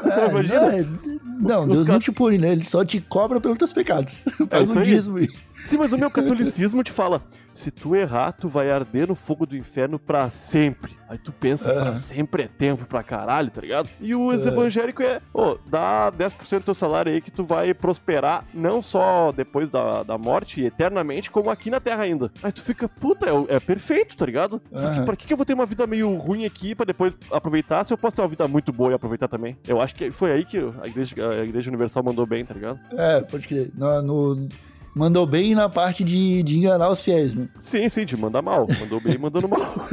É, 0.04 0.30
Imagina. 0.30 0.60
Não, 0.60 0.68
é- 0.70 0.86
não, 1.40 1.66
Deus 1.68 1.78
não 1.80 1.86
caras- 1.86 2.04
te 2.04 2.12
pune, 2.12 2.38
né? 2.38 2.52
Ele 2.52 2.64
só 2.64 2.84
te 2.84 3.00
cobra 3.00 3.40
pelos 3.40 3.56
teus 3.58 3.72
pecados. 3.72 4.22
Faz 4.50 4.68
isso 4.68 4.78
um 4.78 4.82
dízimo 4.82 5.16
aí. 5.18 5.28
Sim, 5.70 5.78
mas 5.78 5.92
o 5.92 5.98
meu 5.98 6.10
catolicismo 6.10 6.82
te 6.82 6.90
fala: 6.90 7.22
se 7.54 7.70
tu 7.70 7.94
errar, 7.94 8.32
tu 8.32 8.48
vai 8.48 8.70
arder 8.70 9.06
no 9.06 9.14
fogo 9.14 9.46
do 9.46 9.56
inferno 9.56 9.98
pra 10.00 10.28
sempre. 10.30 10.96
Aí 11.08 11.16
tu 11.16 11.32
pensa, 11.32 11.72
pra 11.72 11.82
Aham. 11.82 11.96
sempre 11.96 12.42
é 12.44 12.48
tempo 12.48 12.84
pra 12.86 13.02
caralho, 13.02 13.50
tá 13.50 13.60
ligado? 13.60 13.88
E 14.00 14.14
o 14.14 14.32
É. 14.32 14.34
evangélico 14.34 15.02
é, 15.02 15.20
ô, 15.32 15.56
dá 15.68 16.10
10% 16.12 16.58
do 16.60 16.64
teu 16.66 16.74
salário 16.74 17.12
aí 17.12 17.20
que 17.20 17.30
tu 17.30 17.44
vai 17.44 17.72
prosperar 17.74 18.44
não 18.54 18.80
só 18.82 19.30
depois 19.32 19.70
da, 19.70 20.02
da 20.02 20.16
morte 20.18 20.62
eternamente, 20.64 21.30
como 21.30 21.50
aqui 21.50 21.70
na 21.70 21.78
terra 21.80 22.02
ainda. 22.02 22.30
Aí 22.42 22.50
tu 22.52 22.62
fica, 22.62 22.88
puta, 22.88 23.26
é, 23.28 23.56
é 23.56 23.60
perfeito, 23.60 24.16
tá 24.16 24.26
ligado? 24.26 24.58
Porque, 24.60 24.84
Aham. 24.86 25.04
pra 25.04 25.14
que, 25.16 25.26
que 25.26 25.32
eu 25.32 25.36
vou 25.36 25.46
ter 25.46 25.54
uma 25.54 25.66
vida 25.66 25.86
meio 25.86 26.14
ruim 26.16 26.44
aqui 26.44 26.74
pra 26.74 26.84
depois 26.84 27.16
aproveitar 27.30 27.84
se 27.84 27.92
eu 27.92 27.98
posso 27.98 28.16
ter 28.16 28.22
uma 28.22 28.28
vida 28.28 28.46
muito 28.48 28.72
boa 28.72 28.90
e 28.90 28.94
aproveitar 28.94 29.28
também? 29.28 29.56
Eu 29.68 29.80
acho 29.80 29.94
que 29.94 30.10
foi 30.10 30.32
aí 30.32 30.44
que 30.44 30.58
a 30.58 30.86
Igreja, 30.86 31.14
a 31.30 31.44
igreja 31.44 31.70
Universal 31.70 32.02
mandou 32.02 32.26
bem, 32.26 32.44
tá 32.44 32.54
ligado? 32.54 32.78
É, 32.92 33.20
pode 33.20 33.46
crer. 33.46 33.70
No, 33.74 34.02
no- 34.02 34.48
mandou 34.94 35.26
bem 35.26 35.54
na 35.54 35.68
parte 35.68 36.04
de, 36.04 36.42
de 36.42 36.58
enganar 36.58 36.90
os 36.90 37.02
fiéis, 37.02 37.34
né? 37.34 37.48
Sim, 37.60 37.88
sim, 37.88 38.04
de 38.04 38.16
mandar 38.16 38.42
mal. 38.42 38.66
Mandou 38.80 39.00
bem 39.00 39.18
mandando 39.18 39.48
mal. 39.48 39.60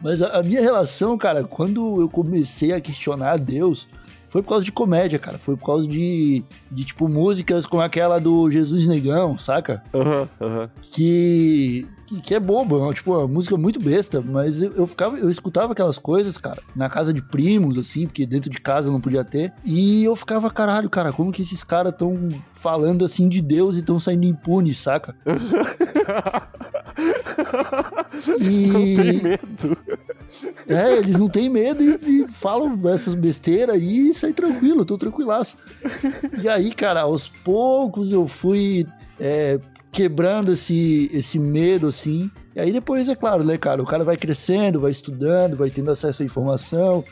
Mas 0.00 0.22
a, 0.22 0.38
a 0.38 0.42
minha 0.42 0.60
relação, 0.60 1.16
cara, 1.16 1.44
quando 1.44 2.00
eu 2.00 2.08
comecei 2.08 2.72
a 2.72 2.80
questionar 2.80 3.38
Deus, 3.38 3.88
foi 4.32 4.42
por 4.42 4.48
causa 4.48 4.64
de 4.64 4.72
comédia, 4.72 5.18
cara. 5.18 5.36
Foi 5.36 5.54
por 5.58 5.66
causa 5.66 5.86
de, 5.86 6.42
de 6.70 6.84
tipo, 6.86 7.06
músicas 7.06 7.66
como 7.66 7.82
aquela 7.82 8.18
do 8.18 8.50
Jesus 8.50 8.86
Negão, 8.86 9.36
saca? 9.36 9.82
Aham, 9.92 10.26
aham. 10.40 10.70
que, 10.90 11.86
que, 12.06 12.18
que 12.22 12.34
é 12.34 12.40
boba, 12.40 12.90
é 12.90 12.94
tipo, 12.94 13.14
uma 13.14 13.28
música 13.28 13.58
muito 13.58 13.78
besta, 13.78 14.22
mas 14.22 14.62
eu, 14.62 14.72
eu 14.72 14.86
ficava, 14.86 15.18
eu 15.18 15.28
escutava 15.28 15.74
aquelas 15.74 15.98
coisas, 15.98 16.38
cara, 16.38 16.62
na 16.74 16.88
casa 16.88 17.12
de 17.12 17.20
primos, 17.20 17.76
assim, 17.76 18.06
porque 18.06 18.24
dentro 18.24 18.48
de 18.48 18.58
casa 18.58 18.90
não 18.90 19.02
podia 19.02 19.22
ter, 19.22 19.52
e 19.62 20.02
eu 20.02 20.16
ficava, 20.16 20.48
caralho, 20.50 20.88
cara, 20.88 21.12
como 21.12 21.30
que 21.30 21.42
esses 21.42 21.62
caras 21.62 21.94
tão 21.94 22.30
falando 22.54 23.04
assim 23.04 23.28
de 23.28 23.42
Deus 23.42 23.76
e 23.76 23.82
tão 23.82 23.98
saindo 23.98 24.24
impunes, 24.24 24.78
saca? 24.78 25.14
E- 28.40 28.66
Não 28.66 28.94
tem 28.94 29.22
medo. 29.22 29.78
É, 30.66 30.94
eles 30.96 31.18
não 31.18 31.28
têm 31.28 31.48
medo 31.48 31.82
e, 31.82 32.22
e 32.22 32.28
falam 32.28 32.78
essas 32.88 33.14
besteiras 33.14 33.76
e 33.80 34.12
sai 34.14 34.32
tranquilo, 34.32 34.84
tô 34.84 34.96
tranquilaço. 34.96 35.56
E 36.42 36.48
aí, 36.48 36.72
cara, 36.72 37.02
aos 37.02 37.28
poucos 37.28 38.10
eu 38.12 38.26
fui 38.26 38.86
é, 39.20 39.58
quebrando 39.90 40.52
esse, 40.52 41.10
esse 41.12 41.38
medo, 41.38 41.88
assim. 41.88 42.30
E 42.56 42.60
aí 42.60 42.72
depois, 42.72 43.08
é 43.08 43.14
claro, 43.14 43.44
né, 43.44 43.58
cara, 43.58 43.82
o 43.82 43.86
cara 43.86 44.04
vai 44.04 44.16
crescendo, 44.16 44.80
vai 44.80 44.90
estudando, 44.90 45.56
vai 45.56 45.70
tendo 45.70 45.90
acesso 45.90 46.22
à 46.22 46.26
informação. 46.26 47.04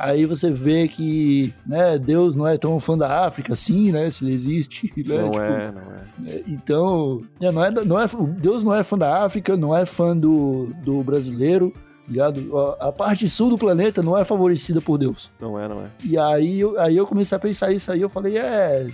Aí 0.00 0.24
você 0.24 0.50
vê 0.50 0.88
que, 0.88 1.52
né, 1.66 1.98
Deus 1.98 2.34
não 2.34 2.48
é 2.48 2.56
tão 2.56 2.80
fã 2.80 2.96
da 2.96 3.26
África 3.26 3.52
assim, 3.52 3.92
né, 3.92 4.10
se 4.10 4.24
ele 4.24 4.32
existe, 4.32 4.90
né? 4.96 5.18
Não 5.18 5.30
tipo, 5.30 5.42
é, 5.42 5.72
não 5.72 5.82
é. 5.82 6.30
é, 6.32 6.44
Então, 6.48 7.18
é, 7.38 7.52
não 7.52 7.62
é, 7.62 7.70
não 7.70 8.00
é, 8.00 8.08
Deus 8.38 8.64
não 8.64 8.74
é 8.74 8.82
fã 8.82 8.96
da 8.96 9.22
África, 9.22 9.58
não 9.58 9.76
é 9.76 9.84
fã 9.84 10.16
do, 10.16 10.72
do 10.82 11.02
brasileiro, 11.02 11.70
ligado? 12.08 12.58
A, 12.80 12.90
parte 12.90 13.28
sul 13.28 13.50
do 13.50 13.58
planeta 13.58 14.02
não 14.02 14.16
é 14.18 14.24
favorecida 14.24 14.80
por 14.80 14.96
Deus. 14.96 15.30
Não 15.38 15.58
é, 15.58 15.68
não 15.68 15.82
é. 15.82 15.90
E 16.02 16.18
aí, 16.18 16.60
aí 16.78 16.96
eu 16.96 17.06
comecei 17.06 17.36
a 17.36 17.38
pensar 17.38 17.70
isso 17.70 17.92
aí, 17.92 18.00
eu 18.00 18.08
falei, 18.08 18.38
é, 18.38 18.88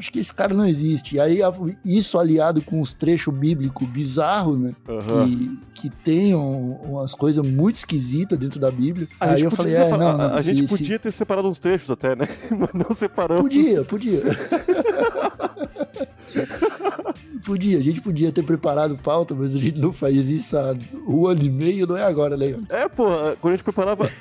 acho 0.00 0.10
que 0.10 0.18
esse 0.18 0.34
cara 0.34 0.52
não 0.54 0.66
existe. 0.66 1.16
E 1.16 1.20
aí 1.20 1.38
isso 1.84 2.18
aliado 2.18 2.60
com 2.62 2.80
os 2.80 2.92
trechos 2.92 3.32
bíblicos 3.32 3.86
bizarros, 3.88 4.58
né? 4.58 4.70
Aham. 4.88 5.28
Que, 5.74 5.88
que 5.88 5.90
tem 5.90 6.34
um- 6.34 6.72
umas 6.82 7.14
coisas 7.14 7.46
muito 7.46 7.76
esquisitas 7.76 8.38
dentro 8.38 8.58
da 8.58 8.70
Bíblia. 8.70 9.06
A 9.20 9.26
aí 9.26 9.36
gente 9.38 9.44
eu 9.44 9.50
podia 9.50 9.74
falei, 9.76 9.88
é, 9.88 9.90
não, 9.90 9.98
não, 10.18 10.24
a- 10.24 10.34
a 10.36 10.40
gente 10.40 10.66
podia 10.66 10.98
ter 10.98 11.12
separado 11.12 11.46
uns 11.48 11.58
trechos 11.58 11.90
até, 11.90 12.16
né? 12.16 12.26
Mas 12.50 12.70
não 12.74 12.94
separamos. 12.94 13.42
Podia, 13.42 13.84
podia. 13.84 14.20
podia, 17.44 17.78
a 17.78 17.82
gente 17.82 18.00
podia 18.00 18.30
ter 18.32 18.42
preparado 18.42 18.96
pauta, 18.96 19.34
mas 19.34 19.54
a 19.54 19.58
gente 19.58 19.78
não 19.78 19.92
faz 19.92 20.28
isso 20.28 20.56
há 20.56 20.74
um 21.06 21.26
ano 21.26 21.42
e 21.42 21.50
meio, 21.50 21.86
não 21.86 21.96
é 21.96 22.02
agora, 22.04 22.36
né? 22.36 22.56
É, 22.68 22.88
pô, 22.88 23.04
quando 23.40 23.54
a 23.54 23.56
gente 23.56 23.64
preparava. 23.64 24.10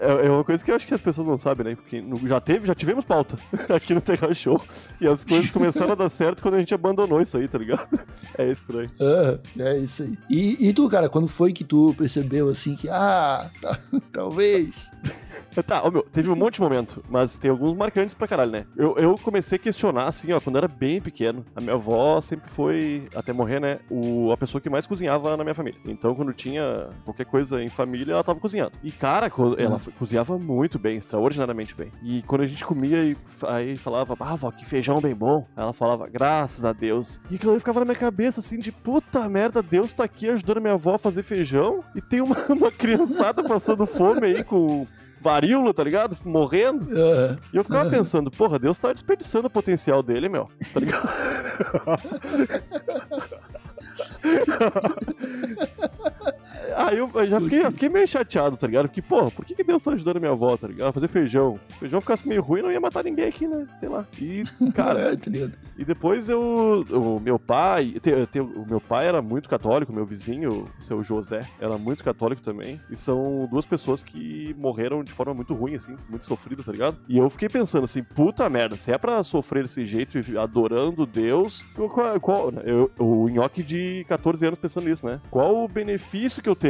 É 0.00 0.26
é 0.26 0.30
uma 0.30 0.42
coisa 0.44 0.64
que 0.64 0.70
eu 0.70 0.74
acho 0.74 0.86
que 0.86 0.94
as 0.94 1.00
pessoas 1.02 1.26
não 1.26 1.36
sabem, 1.36 1.66
né? 1.66 1.74
Porque 1.74 2.02
já 2.26 2.40
teve, 2.40 2.66
já 2.66 2.74
tivemos 2.74 3.04
pauta 3.04 3.36
aqui 3.68 3.92
no 3.92 4.00
Terra 4.00 4.32
Show. 4.32 4.58
E 4.98 5.06
as 5.06 5.22
coisas 5.24 5.50
começaram 5.50 5.92
a 5.92 5.94
dar 5.94 6.08
certo 6.08 6.42
quando 6.42 6.54
a 6.54 6.58
gente 6.58 6.72
abandonou 6.72 7.20
isso 7.20 7.36
aí, 7.36 7.46
tá 7.46 7.58
ligado? 7.58 7.86
É 8.38 8.50
estranho. 8.50 8.90
É, 8.98 9.38
é 9.58 9.78
isso 9.78 10.04
aí. 10.04 10.16
E, 10.30 10.68
e 10.68 10.72
tu, 10.72 10.88
cara, 10.88 11.10
quando 11.10 11.28
foi 11.28 11.52
que 11.52 11.64
tu 11.64 11.94
percebeu 11.98 12.48
assim 12.48 12.76
que, 12.76 12.88
ah, 12.88 13.50
tá- 13.60 13.78
talvez. 14.10 14.90
Tá, 15.66 15.82
ó, 15.82 15.90
meu, 15.90 16.02
teve 16.02 16.30
um 16.30 16.36
monte 16.36 16.54
de 16.54 16.60
momento, 16.60 17.02
mas 17.08 17.36
tem 17.36 17.50
alguns 17.50 17.74
marcantes 17.74 18.14
pra 18.14 18.28
caralho, 18.28 18.52
né? 18.52 18.64
Eu, 18.76 18.96
eu 18.96 19.14
comecei 19.16 19.56
a 19.56 19.58
questionar, 19.58 20.06
assim, 20.06 20.32
ó, 20.32 20.40
quando 20.40 20.56
eu 20.56 20.60
era 20.60 20.68
bem 20.68 21.00
pequeno. 21.00 21.44
A 21.56 21.60
minha 21.60 21.74
avó 21.74 22.20
sempre 22.20 22.50
foi, 22.50 23.08
até 23.14 23.32
morrer, 23.32 23.60
né, 23.60 23.78
o, 23.90 24.30
a 24.32 24.36
pessoa 24.36 24.60
que 24.60 24.70
mais 24.70 24.86
cozinhava 24.86 25.36
na 25.36 25.42
minha 25.44 25.54
família. 25.54 25.80
Então, 25.86 26.14
quando 26.14 26.32
tinha 26.32 26.88
qualquer 27.04 27.26
coisa 27.26 27.62
em 27.62 27.68
família, 27.68 28.12
ela 28.12 28.24
tava 28.24 28.38
cozinhando. 28.38 28.72
E, 28.82 28.90
cara, 28.92 29.28
co- 29.28 29.54
ela 29.58 29.80
cozinhava 29.98 30.38
muito 30.38 30.78
bem, 30.78 30.96
extraordinariamente 30.96 31.74
bem. 31.74 31.90
E 32.02 32.22
quando 32.22 32.42
a 32.42 32.46
gente 32.46 32.64
comia, 32.64 33.02
e 33.04 33.16
aí 33.46 33.76
falava, 33.76 34.16
ah, 34.20 34.36
vó, 34.36 34.50
que 34.50 34.64
feijão 34.64 35.00
bem 35.00 35.14
bom. 35.14 35.46
Ela 35.56 35.72
falava, 35.72 36.06
graças 36.08 36.64
a 36.64 36.72
Deus. 36.72 37.20
E 37.30 37.34
aquilo 37.36 37.52
aí 37.52 37.58
ficava 37.58 37.80
na 37.80 37.84
minha 37.86 37.96
cabeça, 37.96 38.40
assim, 38.40 38.58
de 38.58 38.70
puta 38.70 39.28
merda, 39.28 39.62
Deus 39.62 39.92
tá 39.92 40.04
aqui 40.04 40.28
ajudando 40.28 40.58
a 40.58 40.60
minha 40.60 40.74
avó 40.74 40.94
a 40.94 40.98
fazer 40.98 41.22
feijão. 41.22 41.82
E 41.94 42.00
tem 42.00 42.20
uma, 42.20 42.36
uma 42.48 42.70
criançada 42.70 43.42
passando 43.42 43.84
fome 43.86 44.26
aí 44.26 44.44
com 44.44 44.86
varíola, 45.20 45.74
tá 45.74 45.84
ligado? 45.84 46.16
Morrendo. 46.24 46.88
É, 46.96 47.36
E 47.52 47.56
eu 47.56 47.64
ficava 47.64 47.90
pensando, 47.90 48.30
porra, 48.30 48.58
Deus 48.58 48.78
tá 48.78 48.92
desperdiçando 48.92 49.46
o 49.46 49.50
potencial 49.50 50.02
dele, 50.02 50.28
meu. 50.28 50.48
Tá 50.72 50.80
ligado? 50.80 51.08
Aí 56.78 56.98
eu, 56.98 57.10
já 57.26 57.40
fiquei, 57.40 57.62
já 57.62 57.70
fiquei 57.70 57.88
meio 57.88 58.06
chateado, 58.06 58.56
tá 58.56 58.66
ligado? 58.66 58.86
Porque, 58.88 59.02
porra, 59.02 59.30
por 59.30 59.44
que, 59.44 59.54
que 59.54 59.64
Deus 59.64 59.82
tá 59.82 59.92
ajudando 59.92 60.18
a 60.18 60.20
minha 60.20 60.32
avó, 60.32 60.56
tá 60.56 60.68
ligado? 60.68 60.88
A 60.88 60.92
fazer 60.92 61.08
feijão. 61.08 61.58
Se 61.68 61.76
o 61.76 61.78
feijão 61.80 62.00
ficasse 62.00 62.26
meio 62.28 62.42
ruim, 62.42 62.62
não 62.62 62.70
ia 62.70 62.80
matar 62.80 63.02
ninguém 63.04 63.26
aqui, 63.26 63.46
né? 63.48 63.66
Sei 63.78 63.88
lá. 63.88 64.06
E, 64.20 64.44
cara, 64.74 64.98
É, 65.12 65.16
tá 65.16 65.30
ligado? 65.30 65.52
e 65.76 65.84
depois 65.84 66.28
eu. 66.28 66.84
O 66.90 67.20
meu 67.20 67.38
pai. 67.38 67.94
te- 68.00 68.26
te- 68.26 68.40
o 68.40 68.64
meu 68.68 68.80
pai 68.80 69.06
era 69.06 69.20
muito 69.22 69.48
católico, 69.48 69.92
meu 69.94 70.04
vizinho, 70.06 70.66
o 70.78 70.82
seu 70.82 71.02
José, 71.02 71.40
era 71.60 71.76
muito 71.78 72.02
católico 72.04 72.42
também. 72.42 72.80
E 72.90 72.96
são 72.96 73.48
duas 73.50 73.64
pessoas 73.66 74.02
que 74.02 74.54
morreram 74.58 75.02
de 75.02 75.12
forma 75.12 75.34
muito 75.34 75.54
ruim, 75.54 75.74
assim, 75.74 75.96
muito 76.08 76.24
sofrida, 76.24 76.62
tá 76.62 76.72
ligado? 76.72 76.96
E 77.08 77.16
eu 77.18 77.28
fiquei 77.30 77.48
pensando 77.48 77.84
assim, 77.84 78.02
puta 78.02 78.48
merda, 78.48 78.76
se 78.76 78.92
é 78.92 78.98
pra 78.98 79.22
sofrer 79.22 79.62
desse 79.62 79.84
jeito 79.86 80.18
e 80.18 80.36
adorando 80.38 81.06
Deus, 81.06 81.64
qual, 81.74 82.20
qual- 82.20 82.52
eu, 82.64 82.90
o 82.98 83.28
nhoque 83.28 83.62
de 83.62 84.04
14 84.08 84.44
anos 84.46 84.58
pensando 84.58 84.88
nisso, 84.88 85.06
né? 85.06 85.20
Qual 85.30 85.64
o 85.64 85.68
benefício 85.68 86.42
que 86.42 86.48
eu 86.48 86.56
tenho? 86.56 86.67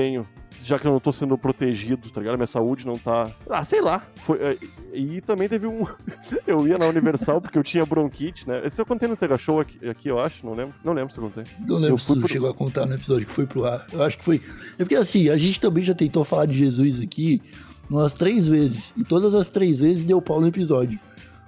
Já 0.64 0.78
que 0.78 0.86
eu 0.86 0.92
não 0.92 1.00
tô 1.00 1.12
sendo 1.12 1.38
protegido, 1.38 2.10
tá 2.10 2.20
ligado? 2.20 2.36
Minha 2.36 2.46
saúde 2.46 2.86
não 2.86 2.94
tá. 2.94 3.30
Ah, 3.48 3.64
sei 3.64 3.80
lá. 3.80 4.02
Foi, 4.16 4.38
é, 4.38 4.56
e 4.92 5.20
também 5.20 5.48
teve 5.48 5.66
um. 5.66 5.86
eu 6.46 6.66
ia 6.68 6.76
na 6.76 6.86
Universal 6.86 7.40
porque 7.40 7.56
eu 7.56 7.62
tinha 7.62 7.86
bronquite, 7.86 8.46
né? 8.46 8.60
Esse 8.64 8.80
eu 8.80 8.84
contei 8.84 9.08
no 9.08 9.16
Tega 9.16 9.38
Show 9.38 9.60
aqui, 9.60 9.88
aqui, 9.88 10.08
eu 10.08 10.18
acho, 10.18 10.44
não 10.44 10.52
lembro. 10.52 10.74
Não 10.84 10.92
lembro 10.92 11.12
se 11.12 11.18
eu 11.18 11.24
contei. 11.24 11.44
Não 11.60 11.76
lembro 11.76 11.94
Eu 11.94 11.98
se 11.98 12.06
tu 12.08 12.18
pro- 12.18 12.28
chegou 12.28 12.50
a 12.50 12.54
contar 12.54 12.84
no 12.86 12.94
episódio 12.94 13.26
que 13.26 13.32
foi 13.32 13.46
pro 13.46 13.64
ar. 13.64 13.86
Eu 13.92 14.02
acho 14.02 14.18
que 14.18 14.24
foi. 14.24 14.42
É 14.74 14.78
porque 14.84 14.96
assim, 14.96 15.28
a 15.30 15.36
gente 15.38 15.60
também 15.60 15.82
já 15.82 15.94
tentou 15.94 16.22
falar 16.24 16.44
de 16.46 16.54
Jesus 16.54 17.00
aqui 17.00 17.40
umas 17.88 18.12
três 18.12 18.46
vezes. 18.46 18.92
E 18.96 19.04
todas 19.04 19.34
as 19.34 19.48
três 19.48 19.78
vezes 19.78 20.04
deu 20.04 20.20
pau 20.20 20.40
no 20.40 20.48
episódio. 20.48 20.98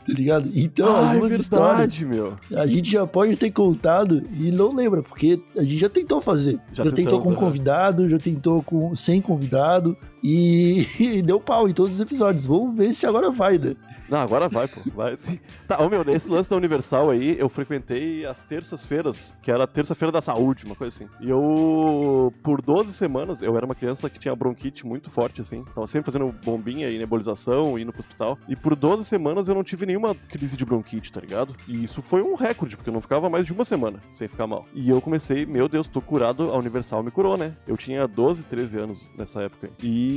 Tá 0.07 0.13
ligado? 0.13 0.49
Então, 0.55 0.97
ah, 0.97 1.15
é 1.15 1.21
verdade, 1.21 2.05
meu. 2.07 2.35
a 2.55 2.67
gente 2.67 2.91
já 2.91 3.07
pode 3.07 3.37
ter 3.37 3.51
contado 3.51 4.23
e 4.33 4.51
não 4.51 4.75
lembra, 4.75 5.03
porque 5.03 5.41
a 5.57 5.63
gente 5.63 5.79
já 5.79 5.89
tentou 5.89 6.21
fazer. 6.21 6.59
Já 6.73 6.85
Já, 6.85 6.91
tentou 6.91 7.19
tentamos, 7.21 7.25
com 7.25 7.31
né? 7.31 7.37
convidado, 7.37 8.09
já 8.09 8.19
tentou 8.19 8.63
com 8.63 8.95
sem 8.97 9.21
convidado 9.21 9.97
e, 10.23 10.87
e 10.99 11.23
deu 11.23 11.41
pau 11.41 11.69
em 11.69 11.73
todos 11.73 11.95
os 11.95 12.01
episódios. 12.01 12.47
Vamos 12.47 12.77
ver 12.77 12.93
se 12.93 13.07
agora 13.07 13.31
vai, 13.31 13.59
né? 13.59 13.75
Não, 14.11 14.19
agora 14.19 14.49
vai, 14.49 14.67
pô. 14.67 14.81
Vai 14.93 15.17
sim. 15.17 15.39
Tá, 15.69 15.81
ô 15.81 15.89
meu, 15.89 16.05
nesse 16.05 16.29
lance 16.29 16.51
da 16.51 16.57
Universal 16.57 17.11
aí, 17.11 17.39
eu 17.39 17.49
frequentei 17.49 18.27
as 18.27 18.43
terças-feiras, 18.43 19.33
que 19.41 19.53
era 19.53 19.63
a 19.63 19.67
terça-feira 19.69 20.11
da 20.11 20.21
saúde, 20.21 20.65
uma 20.67 20.75
coisa 20.75 20.97
assim. 20.97 21.09
E 21.21 21.31
eu, 21.31 22.35
por 22.43 22.61
12 22.61 22.93
semanas, 22.93 23.41
eu 23.41 23.57
era 23.57 23.65
uma 23.65 23.75
criança 23.75 24.11
que 24.11 24.19
tinha 24.19 24.35
bronquite 24.35 24.85
muito 24.85 25.09
forte, 25.09 25.41
assim. 25.41 25.65
Tava 25.73 25.87
sempre 25.87 26.11
fazendo 26.11 26.35
bombinha 26.45 26.91
e 26.91 26.99
nebulização, 26.99 27.79
indo 27.79 27.93
pro 27.93 28.01
hospital. 28.01 28.37
E 28.49 28.57
por 28.57 28.75
12 28.75 29.05
semanas 29.05 29.47
eu 29.47 29.55
não 29.55 29.63
tive 29.63 29.87
nenhuma 29.87 30.13
crise 30.29 30.57
de 30.57 30.65
bronquite, 30.65 31.13
tá 31.13 31.21
ligado? 31.21 31.55
E 31.69 31.85
isso 31.85 32.03
foi 32.03 32.21
um 32.21 32.35
recorde, 32.35 32.77
porque 32.77 32.91
eu 32.91 32.95
não 32.95 33.01
ficava 33.01 33.31
mais 33.31 33.47
de 33.47 33.53
uma 33.53 33.65
semana 33.65 34.01
sem 34.11 34.27
ficar 34.27 34.49
mal. 34.49 34.67
E 34.75 34.91
eu 34.91 35.01
comecei, 35.01 35.47
meu 35.47 35.69
Deus, 35.69 35.87
tô 35.87 36.01
curado, 36.01 36.51
a 36.51 36.59
Universal 36.59 37.05
me 37.05 37.13
curou, 37.13 37.37
né? 37.37 37.55
Eu 37.65 37.77
tinha 37.77 38.09
12, 38.09 38.45
13 38.45 38.79
anos 38.81 39.13
nessa 39.17 39.43
época. 39.43 39.71
E 39.81 40.10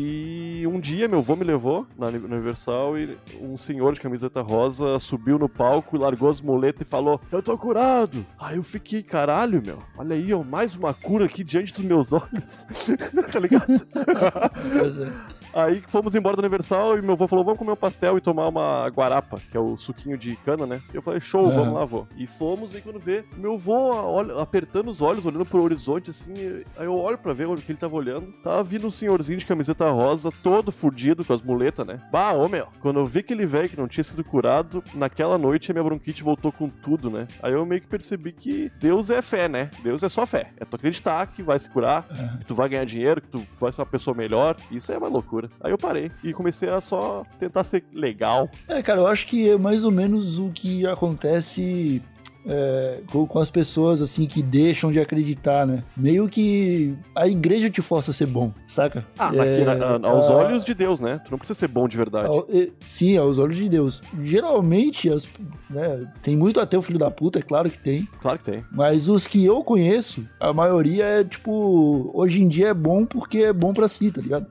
um 0.67 0.79
dia 0.79 1.07
meu 1.07 1.19
avô 1.19 1.35
me 1.35 1.43
levou 1.43 1.85
na 1.97 2.07
Uni- 2.07 2.19
na 2.19 2.35
Universal 2.35 2.97
e 2.97 3.17
um 3.41 3.57
senhor 3.57 3.93
de 3.93 3.99
camiseta 4.01 4.41
rosa 4.41 4.97
subiu 4.99 5.37
no 5.37 5.47
palco, 5.49 5.97
largou 5.97 6.29
as 6.29 6.41
muletas 6.41 6.87
e 6.87 6.89
falou: 6.89 7.19
Eu 7.31 7.41
tô 7.41 7.57
curado! 7.57 8.25
Aí 8.39 8.57
eu 8.57 8.63
fiquei, 8.63 9.03
caralho, 9.03 9.61
meu, 9.65 9.79
olha 9.97 10.15
aí, 10.15 10.33
ó, 10.33 10.43
mais 10.43 10.75
uma 10.75 10.93
cura 10.93 11.25
aqui 11.25 11.43
diante 11.43 11.73
dos 11.73 11.83
meus 11.83 12.11
olhos. 12.13 12.65
tá 13.31 13.39
ligado? 13.39 13.65
Aí 15.53 15.83
fomos 15.87 16.15
embora 16.15 16.35
do 16.35 16.39
Universal 16.39 16.97
e 16.97 17.01
meu 17.01 17.13
avô 17.13 17.27
falou: 17.27 17.43
vamos 17.45 17.59
comer 17.59 17.71
um 17.71 17.75
pastel 17.75 18.17
e 18.17 18.21
tomar 18.21 18.47
uma 18.47 18.87
guarapa, 18.87 19.39
que 19.51 19.55
é 19.57 19.59
o 19.59 19.77
suquinho 19.77 20.17
de 20.17 20.35
cana, 20.37 20.65
né? 20.65 20.81
E 20.91 20.95
eu 20.95 21.01
falei, 21.01 21.19
show, 21.19 21.45
Aham. 21.45 21.55
vamos 21.55 21.73
lá, 21.75 21.85
vô. 21.85 22.07
E 22.17 22.25
fomos, 22.25 22.75
e 22.75 22.81
quando 22.81 22.99
vê, 22.99 23.23
meu 23.37 23.53
avô 23.53 23.73
olha- 23.93 24.41
apertando 24.41 24.87
os 24.89 25.01
olhos, 25.01 25.25
olhando 25.25 25.45
pro 25.45 25.61
horizonte 25.61 26.09
assim. 26.09 26.33
Aí 26.77 26.85
eu 26.85 26.95
olho 26.95 27.17
pra 27.17 27.33
ver 27.33 27.47
o 27.47 27.55
que 27.55 27.71
ele 27.71 27.79
tava 27.79 27.95
olhando. 27.95 28.31
Tava 28.43 28.63
vindo 28.63 28.87
um 28.87 28.91
senhorzinho 28.91 29.37
de 29.37 29.45
camiseta 29.45 29.89
rosa, 29.91 30.31
todo 30.43 30.71
fudido 30.71 31.23
com 31.23 31.33
as 31.33 31.41
muletas, 31.41 31.85
né? 31.85 31.99
Bah, 32.11 32.33
ô 32.33 32.47
meu. 32.49 32.67
Quando 32.81 32.99
eu 32.99 33.05
vi 33.05 33.19
aquele 33.19 33.45
velho 33.45 33.69
que 33.69 33.77
não 33.79 33.87
tinha 33.87 34.03
sido 34.03 34.23
curado, 34.23 34.83
naquela 34.95 35.37
noite 35.37 35.71
a 35.71 35.73
minha 35.73 35.83
bronquite 35.83 36.23
voltou 36.23 36.51
com 36.51 36.67
tudo, 36.69 37.09
né? 37.09 37.27
Aí 37.41 37.53
eu 37.53 37.65
meio 37.65 37.81
que 37.81 37.87
percebi 37.87 38.31
que 38.31 38.71
Deus 38.79 39.09
é 39.09 39.21
fé, 39.21 39.47
né? 39.47 39.69
Deus 39.83 40.01
é 40.03 40.09
só 40.09 40.25
fé. 40.25 40.51
É 40.57 40.65
tu 40.65 40.75
acreditar 40.75 41.27
que 41.27 41.43
vai 41.43 41.59
se 41.59 41.69
curar, 41.69 42.07
que 42.39 42.45
tu 42.45 42.55
vai 42.55 42.67
ganhar 42.69 42.85
dinheiro, 42.85 43.21
que 43.21 43.27
tu 43.29 43.45
vai 43.59 43.71
ser 43.71 43.81
uma 43.81 43.87
pessoa 43.87 44.15
melhor. 44.15 44.55
Isso 44.71 44.91
é 44.91 44.97
uma 44.97 45.07
loucura. 45.07 45.42
Aí 45.61 45.71
eu 45.71 45.77
parei 45.77 46.09
e 46.23 46.33
comecei 46.33 46.69
a 46.69 46.79
só 46.81 47.23
tentar 47.39 47.63
ser 47.63 47.83
legal. 47.93 48.49
É, 48.67 48.81
cara, 48.81 48.99
eu 49.01 49.07
acho 49.07 49.27
que 49.27 49.49
é 49.49 49.57
mais 49.57 49.83
ou 49.83 49.91
menos 49.91 50.39
o 50.39 50.49
que 50.49 50.85
acontece 50.87 52.01
é, 52.45 52.99
com, 53.09 53.25
com 53.25 53.39
as 53.39 53.49
pessoas, 53.49 54.01
assim, 54.01 54.25
que 54.25 54.43
deixam 54.43 54.91
de 54.91 54.99
acreditar, 54.99 55.65
né? 55.65 55.81
Meio 55.95 56.27
que 56.27 56.93
a 57.15 57.25
igreja 57.25 57.69
te 57.69 57.81
força 57.81 58.11
a 58.11 58.13
ser 58.13 58.25
bom, 58.27 58.51
saca? 58.67 59.05
Ah, 59.17 59.31
É, 59.33 59.63
na- 59.63 59.97
na- 59.97 60.09
aos 60.09 60.27
a- 60.29 60.33
olhos 60.35 60.65
de 60.65 60.73
Deus, 60.73 60.99
né? 60.99 61.21
Tu 61.23 61.31
não 61.31 61.37
precisa 61.37 61.57
ser 61.57 61.69
bom 61.69 61.87
de 61.87 61.95
verdade. 61.95 62.27
ao- 62.27 62.45
é, 62.51 62.67
Sim, 62.85 63.15
aos 63.15 63.37
olhos 63.37 63.55
de 63.55 63.69
Deus. 63.69 64.01
Geralmente, 64.21 65.09
as- 65.09 65.25
né, 65.69 66.05
tem 66.21 66.35
muito 66.35 66.59
ateu 66.59 66.81
filho 66.81 66.99
da 66.99 67.09
puta, 67.09 67.39
é 67.39 67.41
claro 67.41 67.69
que 67.69 67.77
tem. 67.77 68.05
Claro 68.21 68.37
que 68.39 68.43
tem. 68.45 68.61
Mas 68.73 69.07
os 69.07 69.25
que 69.25 69.45
eu 69.45 69.63
conheço, 69.63 70.27
a 70.37 70.51
maioria 70.51 71.05
é 71.05 71.23
tipo. 71.23 72.11
Hoje 72.13 72.41
em 72.41 72.49
dia 72.49 72.67
é 72.69 72.73
bom 72.73 73.05
porque 73.05 73.37
é 73.39 73.53
bom 73.53 73.71
pra 73.71 73.87
si, 73.87 74.11
tá 74.11 74.19
ligado? 74.19 74.47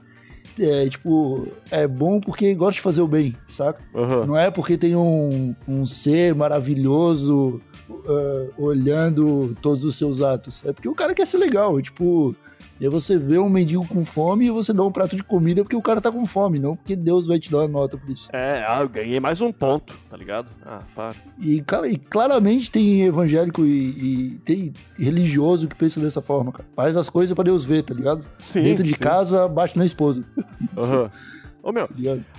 É 0.58 0.88
tipo, 0.88 1.48
é 1.70 1.86
bom 1.86 2.20
porque 2.20 2.54
gosta 2.54 2.74
de 2.74 2.80
fazer 2.80 3.00
o 3.00 3.06
bem, 3.06 3.34
saca? 3.48 3.80
Aham. 3.94 4.26
Não 4.26 4.38
é 4.38 4.50
porque 4.50 4.76
tem 4.76 4.94
um, 4.94 5.54
um 5.66 5.86
ser 5.86 6.34
maravilhoso 6.34 7.60
ah, 8.06 8.46
olhando 8.58 9.56
todos 9.60 9.84
os 9.84 9.96
seus 9.96 10.20
atos. 10.22 10.62
É 10.64 10.72
porque 10.72 10.88
o 10.88 10.94
cara 10.94 11.14
quer 11.14 11.26
ser 11.26 11.38
legal. 11.38 11.80
Tipo, 11.80 12.34
e 12.82 12.84
aí 12.84 12.90
você 12.90 13.16
vê 13.16 13.38
um 13.38 13.48
mendigo 13.48 13.86
com 13.86 14.04
fome 14.04 14.46
e 14.46 14.50
você 14.50 14.72
dá 14.72 14.82
um 14.82 14.90
prato 14.90 15.14
de 15.14 15.22
comida 15.22 15.62
porque 15.62 15.76
o 15.76 15.80
cara 15.80 16.00
tá 16.00 16.10
com 16.10 16.26
fome, 16.26 16.58
não 16.58 16.74
porque 16.74 16.96
Deus 16.96 17.28
vai 17.28 17.38
te 17.38 17.48
dar 17.48 17.58
uma 17.58 17.68
nota 17.68 17.96
por 17.96 18.10
isso. 18.10 18.28
É, 18.32 18.64
ah, 18.66 18.80
eu 18.80 18.88
ganhei 18.88 19.20
mais 19.20 19.40
um 19.40 19.52
ponto, 19.52 19.96
tá 20.10 20.16
ligado? 20.16 20.50
Ah, 20.66 20.80
para. 20.92 21.14
E, 21.38 21.62
cara, 21.62 21.86
e 21.86 21.96
claramente 21.96 22.72
tem 22.72 23.02
evangélico 23.02 23.64
e, 23.64 24.32
e 24.32 24.38
tem 24.44 24.72
religioso 24.98 25.68
que 25.68 25.76
pensa 25.76 26.00
dessa 26.00 26.20
forma, 26.20 26.50
cara. 26.50 26.68
Faz 26.74 26.96
as 26.96 27.08
coisas 27.08 27.32
pra 27.32 27.44
Deus 27.44 27.64
ver, 27.64 27.84
tá 27.84 27.94
ligado? 27.94 28.24
Sim. 28.36 28.64
Dentro 28.64 28.82
de 28.82 28.94
sim. 28.94 28.98
casa, 28.98 29.46
bate 29.46 29.78
na 29.78 29.86
esposa, 29.86 30.24
Aham. 30.76 31.08
Ô 31.62 31.70
meu, 31.70 31.88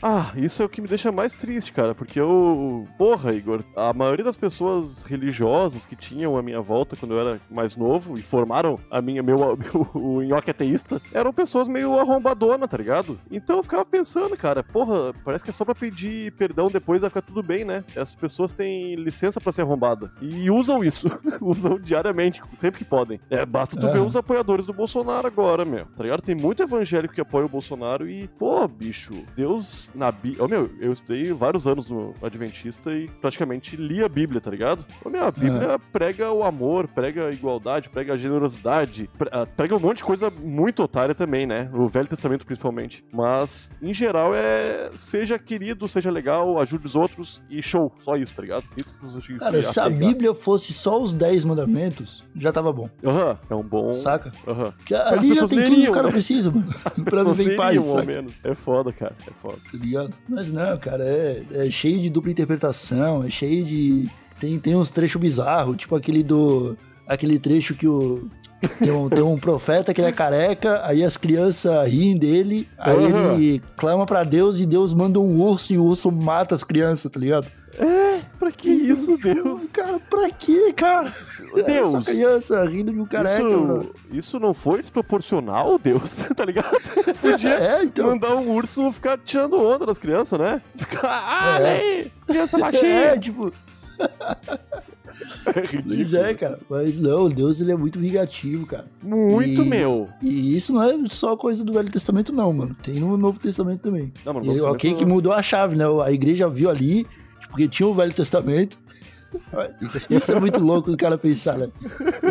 ah, 0.02 0.34
isso 0.36 0.62
é 0.62 0.66
o 0.66 0.70
que 0.70 0.82
me 0.82 0.88
deixa 0.88 1.10
mais 1.12 1.32
triste, 1.34 1.72
cara, 1.72 1.96
porque 1.96 2.20
eu. 2.20 2.86
Porra, 2.98 3.34
Igor, 3.34 3.64
a 3.76 3.94
maioria 3.94 4.26
das 4.26 4.36
pessoas 4.36 5.04
religiosas 5.04 5.86
que 5.86 5.96
tinham 5.96 6.36
a 6.36 6.44
minha 6.44 6.60
volta 6.60 6.98
quando 6.98 7.14
eu 7.14 7.20
era 7.20 7.40
mais 7.50 7.78
novo 7.78 8.20
e 8.20 8.22
formaram 8.22 8.78
a 8.92 9.02
minha, 9.02 9.24
meu, 9.24 9.38
meu 9.56 9.90
o 9.94 10.22
nhoque 10.22 10.52
ateísta 10.52 11.02
eram 11.14 11.32
pessoas 11.32 11.70
meio 11.70 11.98
arrombadona, 11.98 12.68
tá 12.68 12.76
ligado? 12.76 13.18
Então 13.32 13.58
eu 13.58 13.64
ficava 13.64 13.86
pensando, 13.86 14.36
cara, 14.36 14.62
porra, 14.62 15.14
parece 15.24 15.44
que 15.44 15.50
é 15.52 15.54
só 15.54 15.64
pra 15.64 15.74
pedir 15.74 16.34
perdão 16.34 16.68
depois 16.70 17.00
vai 17.00 17.10
ficar 17.10 17.22
tudo 17.22 17.42
bem, 17.42 17.64
né? 17.64 17.84
Essas 17.96 18.16
pessoas 18.16 18.52
têm 18.52 18.96
licença 18.96 19.40
pra 19.40 19.54
ser 19.54 19.62
arrombada 19.62 20.12
e 20.22 20.52
usam 20.52 20.84
isso, 20.84 21.08
usam 21.40 21.80
diariamente, 21.80 22.42
sempre 22.60 22.80
que 22.80 22.86
podem. 22.86 23.22
É, 23.30 23.46
basta 23.46 23.80
tu 23.80 23.88
ver 23.88 24.00
Aham. 24.00 24.08
os 24.08 24.16
apoiadores 24.18 24.66
do 24.66 24.74
Bolsonaro 24.74 25.28
agora, 25.28 25.64
meu. 25.64 25.86
Tá 25.96 26.04
ligado? 26.04 26.22
Tem 26.22 26.36
muito 26.36 26.62
evangélico 26.62 27.14
que 27.14 27.22
apoia 27.22 27.46
o 27.46 27.50
Bolsonaro 27.50 28.10
e, 28.10 28.28
pô, 28.28 28.68
bicho, 28.68 29.13
Deus 29.36 29.90
na 29.96 30.12
Bíblia. 30.12 30.44
Ô, 30.44 30.48
meu, 30.48 30.70
eu 30.80 30.92
estudei 30.92 31.32
vários 31.34 31.68
anos 31.68 31.90
no 31.90 32.14
Adventista 32.22 32.92
e 32.92 33.08
praticamente 33.22 33.76
li 33.76 34.04
a 34.04 34.10
Bíblia, 34.10 34.42
tá 34.42 34.52
ligado? 34.52 34.86
Ô, 35.04 35.10
meu, 35.10 35.26
a 35.26 35.32
Bíblia 35.32 35.80
prega 35.92 36.32
o 36.32 36.44
amor, 36.44 36.88
prega 36.88 37.28
a 37.28 37.32
igualdade, 37.32 37.90
prega 37.90 38.14
a 38.14 38.18
generosidade, 38.18 39.10
ah, 39.32 39.46
prega 39.46 39.76
um 39.76 39.80
monte 39.80 39.98
de 39.98 40.04
coisa 40.04 40.30
muito 40.30 40.84
otária 40.84 41.16
também, 41.16 41.46
né? 41.46 41.70
O 41.74 41.88
Velho 41.88 42.08
Testamento 42.08 42.46
principalmente. 42.46 43.04
Mas, 43.14 43.70
em 43.82 43.94
geral, 43.94 44.34
é 44.36 44.90
seja 44.96 45.38
querido, 45.40 45.88
seja 45.88 46.12
legal, 46.12 46.60
ajude 46.60 46.86
os 46.86 46.96
outros 46.96 47.42
e 47.50 47.62
show. 47.62 47.92
Só 48.00 48.16
isso, 48.16 48.36
tá 48.36 48.42
ligado? 48.42 48.64
Isso 48.78 48.92
que 48.94 49.06
você 49.06 49.34
Cara, 49.38 49.62
se 49.64 49.80
a. 49.80 49.90
Bíblia 49.90 50.34
fosse 50.34 50.74
só 50.74 51.02
os 51.02 51.14
10 51.14 51.46
mandamentos, 51.46 52.24
já 52.36 52.52
tava 52.52 52.72
bom, 52.72 52.90
Aham, 53.06 53.38
é 53.50 53.56
um 53.56 53.64
bom. 53.64 53.94
saca? 53.94 54.32
Aham. 54.48 54.74
As 54.92 55.20
ali 55.20 55.34
já 55.34 55.48
tem 55.48 55.50
tudo 55.50 55.50
que 55.50 55.56
leriam, 55.56 55.92
o 55.92 55.94
cara 55.96 56.08
né? 56.08 56.14
precisa, 56.14 56.52
mano. 56.52 56.74
pra 56.84 57.04
Pessoas 57.04 57.38
viver 57.38 57.54
em 57.54 57.58
paz, 57.58 57.76
leriam, 57.76 57.92
saca? 57.92 58.06
menos. 58.06 58.34
É 58.44 58.54
foda, 58.56 58.92
cara. 58.92 59.03
É 59.08 59.32
foda. 59.42 59.58
tá 59.72 59.78
ligado? 59.84 60.16
Mas 60.28 60.52
não, 60.52 60.78
cara, 60.78 61.04
é, 61.04 61.44
é 61.52 61.72
cheio 61.72 62.00
de 62.00 62.10
dupla 62.10 62.32
interpretação, 62.32 63.24
é 63.24 63.30
cheio 63.30 63.66
de. 63.66 64.10
Tem, 64.40 64.60
tem 64.60 64.76
uns 64.76 64.90
trechos 64.90 65.20
bizarros, 65.22 65.78
tipo 65.78 65.96
aquele 65.96 66.24
do. 66.24 66.76
Aquele 67.08 67.38
trecho 67.40 67.76
que 67.76 67.88
o. 67.88 68.28
Tem 68.80 68.92
um, 68.92 69.10
tem 69.10 69.22
um 69.22 69.38
profeta 69.38 69.94
que 69.94 70.00
ele 70.00 70.08
é 70.08 70.12
careca, 70.14 70.82
aí 70.86 71.04
as 71.04 71.18
crianças 71.18 71.86
riem 71.86 72.18
dele, 72.18 72.66
aí 72.78 72.96
Aham. 73.08 73.34
ele 73.34 73.62
clama 73.76 74.06
pra 74.06 74.24
Deus 74.24 74.58
e 74.58 74.66
Deus 74.66 74.94
manda 74.94 75.20
um 75.20 75.42
urso 75.42 75.74
e 75.74 75.78
o 75.78 75.84
urso 75.84 76.10
mata 76.10 76.56
as 76.56 76.64
crianças, 76.64 77.12
tá 77.12 77.20
ligado? 77.20 77.46
Pra 78.40 78.52
que 78.52 78.70
isso, 78.70 79.18
Deus? 79.18 79.68
Cara, 79.72 80.00
pra 80.10 80.30
quê, 80.30 80.72
cara? 80.74 81.14
Deus. 81.62 81.94
Essa 81.94 82.12
criança 82.12 82.66
rindo 82.66 82.92
de 82.92 83.00
um 83.00 83.06
careca, 83.06 83.44
mano. 83.44 83.92
Isso, 84.10 84.18
isso 84.18 84.40
não 84.40 84.54
foi 84.54 84.82
desproporcional, 84.82 85.78
Deus? 85.78 86.26
tá 86.36 86.46
ligado? 86.46 86.72
Podia 87.22 87.50
É, 87.54 87.84
então. 87.84 88.08
mandar 88.08 88.36
um 88.36 88.50
urso 88.56 88.92
ficar 88.92 89.18
tirando 89.20 89.62
onda 89.62 89.86
das 89.86 89.98
crianças, 90.00 90.40
né? 90.40 90.62
Ficar, 90.76 91.02
ah, 91.30 91.60
É. 91.62 91.80
aí, 91.80 92.12
criança 92.26 92.58
baixinha. 92.60 92.88
É, 92.92 93.18
tipo. 93.20 93.52
É 95.46 95.60
ridículo. 95.62 95.96
Pois 95.96 96.14
é, 96.14 96.34
cara. 96.34 96.60
Mas 96.70 97.00
não, 97.00 97.30
Deus 97.30 97.62
ele 97.62 97.72
é 97.72 97.76
muito 97.76 98.00
vingativo, 98.00 98.66
cara. 98.66 98.86
Muito, 99.02 99.62
E- 99.62 99.70
meu. 99.70 100.10
E 100.22 100.56
isso 100.58 100.74
não 100.74 100.82
é 100.84 100.96
só 101.10 101.38
coisa 101.38 101.64
do 101.64 101.72
Velho 101.74 101.92
Testamento, 101.92 102.34
não, 102.34 102.52
mano. 102.52 102.76
Tem 102.82 102.96
no 102.96 103.16
Novo 103.16 103.40
Testamento 103.40 103.82
também. 103.82 104.12
Não, 104.26 104.34
mano, 104.34 104.46
E, 104.46 104.50
Testamento 104.56 104.76
ok, 104.76 104.94
que 104.96 105.06
mudou 105.06 105.32
a 105.34 105.42
chave, 105.42 105.76
né? 105.76 105.86
A 106.04 106.12
igreja 106.12 106.50
viu 106.50 106.70
ali, 106.70 107.04
tipo, 107.40 107.50
porque 107.50 107.68
tinha 107.68 107.88
o 107.88 107.94
Velho 107.94 108.12
Testamento. 108.14 108.78
Isso 110.10 110.32
é 110.32 110.40
muito 110.40 110.60
louco 110.60 110.92
o 110.92 110.98
cara 110.98 111.18
pensar, 111.18 111.58
né? 111.58 111.68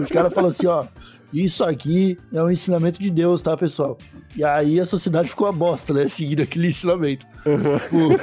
Os 0.03 0.11
caras 0.11 0.33
falam 0.33 0.51
assim, 0.51 0.67
ó, 0.67 0.87
isso 1.33 1.65
aqui 1.65 2.19
é 2.31 2.43
um 2.43 2.51
ensinamento 2.51 3.01
de 3.01 3.11
Deus, 3.11 3.41
tá, 3.41 3.57
pessoal? 3.57 3.97
E 4.37 4.45
aí 4.45 4.79
a 4.79 4.85
sociedade 4.85 5.31
ficou 5.31 5.47
uma 5.47 5.53
bosta, 5.53 5.95
né? 5.95 6.07
Seguindo 6.07 6.43
aquele 6.43 6.69
ensinamento. 6.69 7.27
Tipo, 7.35 8.19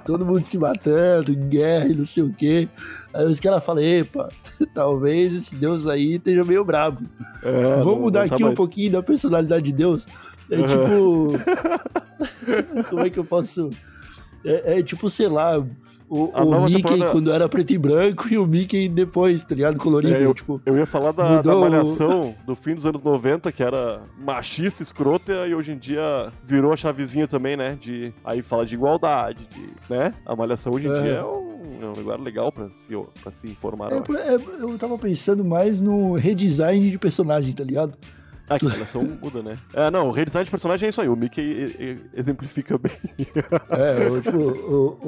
todo 0.06 0.24
mundo 0.24 0.42
se 0.42 0.56
matando, 0.56 1.34
guerra 1.34 1.88
e 1.88 1.94
não 1.94 2.06
sei 2.06 2.22
o 2.22 2.32
quê. 2.32 2.66
Aí 3.12 3.26
os 3.26 3.38
caras 3.38 3.62
falam, 3.62 3.82
epa, 3.82 4.28
talvez 4.72 5.34
esse 5.34 5.54
Deus 5.54 5.86
aí 5.86 6.14
esteja 6.14 6.42
meio 6.44 6.64
brabo. 6.64 7.02
É, 7.42 7.76
Vamos 7.82 8.00
mudar 8.00 8.26
tá 8.26 8.34
aqui 8.34 8.42
um 8.42 8.46
mais. 8.46 8.56
pouquinho 8.56 8.92
da 8.92 9.02
personalidade 9.02 9.64
de 9.66 9.72
Deus. 9.72 10.06
É 10.50 10.56
tipo. 10.56 11.28
Como 12.88 13.02
é 13.02 13.10
que 13.10 13.18
eu 13.18 13.24
posso. 13.24 13.68
É, 14.44 14.78
é 14.78 14.82
tipo, 14.82 15.10
sei 15.10 15.28
lá, 15.28 15.62
o, 16.10 16.30
A 16.34 16.42
o 16.42 16.64
Mickey 16.64 16.82
temporada- 16.82 17.12
quando 17.12 17.32
era 17.32 17.48
preto 17.48 17.72
e 17.72 17.78
branco 17.78 18.28
e 18.28 18.36
o 18.36 18.44
Mickey 18.46 18.88
depois, 18.88 19.44
tá 19.44 19.54
ligado? 19.54 19.78
Colorido. 19.78 20.12
É, 20.14 20.24
eu- 20.24 20.34
tipo, 20.34 20.60
Eu 20.66 20.76
ia 20.76 20.84
falar 20.84 21.12
da, 21.12 21.40
da 21.40 21.52
Mudou 21.54 21.60
malhação 21.70 22.34
do 22.44 22.56
fim 22.56 22.74
dos 22.74 22.84
anos 22.84 23.00
90, 23.02 23.52
que 23.52 23.62
era 23.62 24.02
machista, 24.18 24.82
escrota, 24.82 25.46
e 25.46 25.54
hoje 25.54 25.72
em 25.72 25.78
dia 25.78 26.32
virou 26.42 26.72
a 26.72 26.76
chavezinha 26.76 27.28
também, 27.28 27.56
né? 27.56 27.78
De 27.80 28.12
aí 28.24 28.42
fala 28.42 28.66
de 28.66 28.74
igualdade, 28.74 29.46
de, 29.48 29.68
né? 29.88 30.12
A 30.26 30.34
malhação 30.34 30.72
hoje 30.74 30.88
em 30.88 30.90
É. 30.92 31.00
dia 31.00 31.10
é 31.12 31.24
um, 31.24 31.50
é 31.80 31.86
um 31.86 31.92
lugar 32.02 32.18
legal 32.20 32.50
pra 32.50 32.68
se, 32.70 32.92
pra 33.22 33.30
se 33.30 33.46
informar. 33.46 33.92
é, 33.92 33.98
eu 33.98 34.16
é, 34.18 34.34
eu 34.72 34.78
tava 34.78 34.98
pensando 34.98 35.44
mais 35.44 35.80
no 35.80 36.14
redesign 36.14 36.90
de 36.90 36.98
personagem, 36.98 37.52
tá 37.52 37.62
ligado? 37.62 37.94
Ah, 38.50 38.58
que 38.58 38.66
a 38.66 38.68
malhação 38.68 39.02
muda, 39.22 39.42
né? 39.42 39.56
É, 39.72 39.90
não, 39.92 40.08
o 40.08 40.10
redesign 40.10 40.44
de 40.44 40.50
personagem 40.50 40.86
é 40.86 40.90
isso 40.90 41.00
aí. 41.00 41.08
O 41.08 41.14
Mickey 41.14 41.40
e- 41.40 41.82
e- 41.82 41.96
exemplifica 42.18 42.76
bem. 42.76 42.90
É, 43.70 44.08
o, 44.10 44.20
tipo, 44.20 44.36
o, 44.38 44.98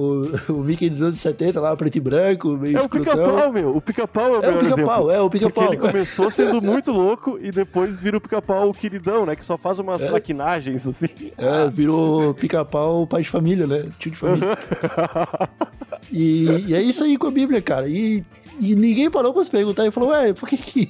o, 0.49 0.53
o 0.53 0.65
Mickey 0.65 0.89
dos 0.89 1.03
anos 1.03 1.19
70 1.19 1.61
lá, 1.61 1.77
preto 1.77 1.97
e 1.97 2.01
branco, 2.01 2.51
meio 2.57 2.79
É 2.79 2.81
o 2.83 2.89
pica-pau, 2.89 3.53
meu. 3.53 3.77
O 3.77 3.81
pica-pau 3.81 4.37
é 4.37 4.39
o 4.39 4.43
É 4.45 4.49
o 4.51 4.57
melhor 4.57 4.75
pica-pau, 4.77 4.99
exemplo. 5.01 5.11
é 5.11 5.21
o 5.21 5.29
Porque 5.31 5.47
pica-pau. 5.47 5.73
ele 5.73 5.77
começou 5.83 6.31
sendo 6.31 6.63
muito 6.63 6.93
louco 6.93 7.39
e 7.43 7.51
depois 7.51 7.99
vira 7.99 8.17
o 8.17 8.21
pica-pau 8.21 8.73
queridão, 8.73 9.27
né? 9.27 9.35
Que 9.35 9.45
só 9.45 9.59
faz 9.59 9.79
umas 9.81 10.01
É. 10.01 10.07
traquinagens, 10.07 10.87
assim. 10.87 11.09
É, 11.37 11.69
virou 11.69 12.33
pica-pau 12.35 13.07
pai 13.09 13.23
de 13.23 13.29
família, 13.29 13.67
né? 13.67 13.89
Tio 13.99 14.13
de 14.13 14.17
família. 14.19 14.57
E, 16.11 16.45
e 16.69 16.75
é 16.75 16.83
isso 16.83 17.03
aí 17.05 17.17
com 17.17 17.29
a 17.29 17.31
Bíblia, 17.31 17.63
cara. 17.63 17.89
E, 17.89 18.23
e 18.61 18.75
ninguém 18.75 19.11
parou 19.11 19.33
pra 19.33 19.45
se 19.45 19.51
perguntar 19.51 19.87
e 19.87 19.91
falou, 19.91 20.11
ué, 20.11 20.33
por 20.33 20.49
que 20.49 20.57
que, 20.57 20.89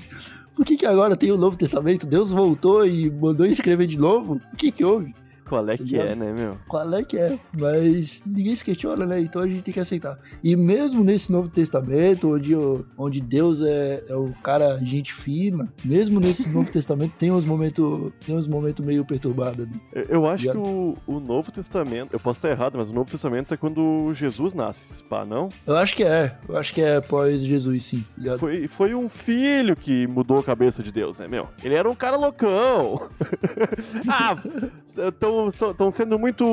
por 0.55 0.65
que 0.65 0.77
que 0.77 0.87
agora 0.87 1.17
tem 1.17 1.31
o 1.31 1.37
Novo 1.37 1.57
Testamento? 1.57 2.07
Deus 2.07 2.31
voltou 2.31 2.87
e 2.87 3.11
mandou 3.11 3.47
escrever 3.47 3.87
de 3.87 3.99
novo? 3.99 4.41
O 4.53 4.57
que 4.57 4.71
que 4.71 4.85
houve? 4.85 5.15
Qual 5.53 5.69
é 5.69 5.77
que 5.77 5.99
é, 5.99 6.15
né, 6.15 6.33
meu? 6.33 6.57
Qual 6.67 6.95
é 6.95 7.03
que 7.05 7.19
é? 7.19 7.38
Mas 7.59 8.23
ninguém 8.27 8.57
se 8.57 8.65
questiona, 8.65 9.05
né? 9.05 9.21
Então 9.21 9.43
a 9.43 9.47
gente 9.47 9.62
tem 9.62 9.75
que 9.75 9.81
aceitar. 9.81 10.19
E 10.43 10.57
mesmo 10.57 11.05
nesse 11.05 11.31
Novo 11.31 11.49
Testamento, 11.51 12.35
onde, 12.35 12.55
onde 12.97 13.21
Deus 13.21 13.61
é, 13.61 14.03
é 14.09 14.17
o 14.17 14.33
cara 14.43 14.79
gente 14.83 15.12
fina, 15.12 15.71
mesmo 15.85 16.21
nesse 16.21 16.49
Novo 16.49 16.69
Testamento 16.73 17.12
tem 17.19 17.31
uns 17.31 17.45
momentos 17.45 18.11
tem 18.25 18.35
uns 18.35 18.49
momentos 18.49 18.85
meio 18.85 19.05
perturbados. 19.05 19.67
Né? 19.67 19.75
Eu- 19.93 20.23
Eu 20.23 20.27
acho 20.27 20.47
Ligado? 20.49 20.62
que 20.62 20.69
o, 20.71 20.97
o 21.07 21.21
Novo 21.21 21.53
Testamento, 21.53 22.15
eu 22.15 22.21
posso 22.21 22.38
estar 22.38 22.49
errado, 22.51 22.79
mas 22.79 22.88
o 22.88 22.93
Novo 22.95 23.11
Testamento 23.11 23.53
é 23.53 23.57
quando 23.59 24.12
Jesus 24.15 24.55
nasce, 24.55 25.05
pá, 25.05 25.25
não? 25.25 25.49
Eu 25.67 25.77
acho 25.77 25.95
que 25.95 26.03
é. 26.05 26.38
Eu 26.49 26.57
acho 26.57 26.73
que 26.73 26.81
é 26.81 26.99
pós 27.01 27.43
Jesus, 27.43 27.85
sim. 27.85 28.05
ligado? 28.17 28.38
Foi, 28.38 28.67
foi 28.69 28.95
um 28.95 29.09
filho 29.09 29.77
que 29.77 30.07
mudou 30.07 30.38
a 30.38 30.43
cabeça 30.45 30.83
de 30.83 30.91
Deus, 30.93 31.19
né, 31.19 31.27
meu? 31.29 31.49
Ele 31.62 31.75
era 31.75 31.91
um 31.91 31.95
cara 31.95 32.17
loucão. 32.17 33.09
ah, 34.09 34.37
estão 35.48 35.90
sendo 35.92 36.18
muito, 36.18 36.44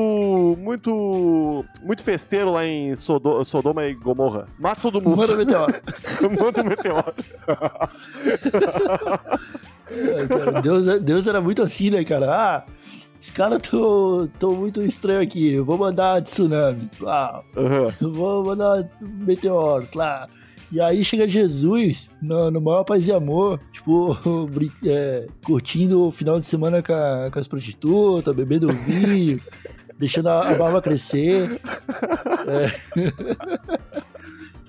muito, 0.59 1.65
muito 1.83 2.03
festeiro 2.03 2.51
lá 2.51 2.65
em 2.65 2.95
Sodo- 2.95 3.43
Sodoma 3.45 3.85
e 3.85 3.93
Gomorra. 3.93 4.45
Mata 4.59 4.81
todo 4.81 5.01
mundo. 5.01 5.17
Manda 5.17 5.35
meteoro. 5.35 5.73
Manda 6.43 6.61
um 6.61 6.65
meteoro. 6.69 7.13
É, 9.91 10.27
cara, 10.27 10.61
Deus, 10.61 11.01
Deus 11.01 11.27
era 11.27 11.41
muito 11.41 11.61
assim, 11.61 11.89
né, 11.89 12.03
cara? 12.03 12.31
Ah, 12.31 12.63
os 13.19 13.29
caras 13.31 13.59
tão, 13.67 14.29
tão 14.39 14.51
muito 14.55 14.81
estranho 14.83 15.21
aqui. 15.21 15.53
Eu 15.53 15.65
vou 15.65 15.77
mandar 15.77 16.21
tsunami. 16.21 16.89
Eu 17.99 18.11
vou 18.13 18.45
mandar 18.45 18.87
meteoro, 19.01 19.87
lá. 19.95 20.27
E 20.71 20.79
aí 20.79 21.03
chega 21.03 21.27
Jesus, 21.27 22.09
no, 22.21 22.51
no 22.51 22.61
maior 22.61 22.83
paz 22.83 23.07
e 23.07 23.11
amor, 23.11 23.59
tipo, 23.71 24.15
é, 24.85 25.25
curtindo 25.43 26.01
o 26.07 26.11
final 26.11 26.39
de 26.39 26.45
semana 26.47 26.83
com, 26.83 26.93
a- 26.93 27.29
com 27.31 27.39
as 27.39 27.47
prostitutas, 27.47 28.35
bebendo 28.35 28.67
vinho, 28.67 29.39
deixando 29.97 30.27
a, 30.29 30.49
a 30.49 30.55
barba 30.55 30.81
crescer. 30.81 31.59
É. 32.47 32.79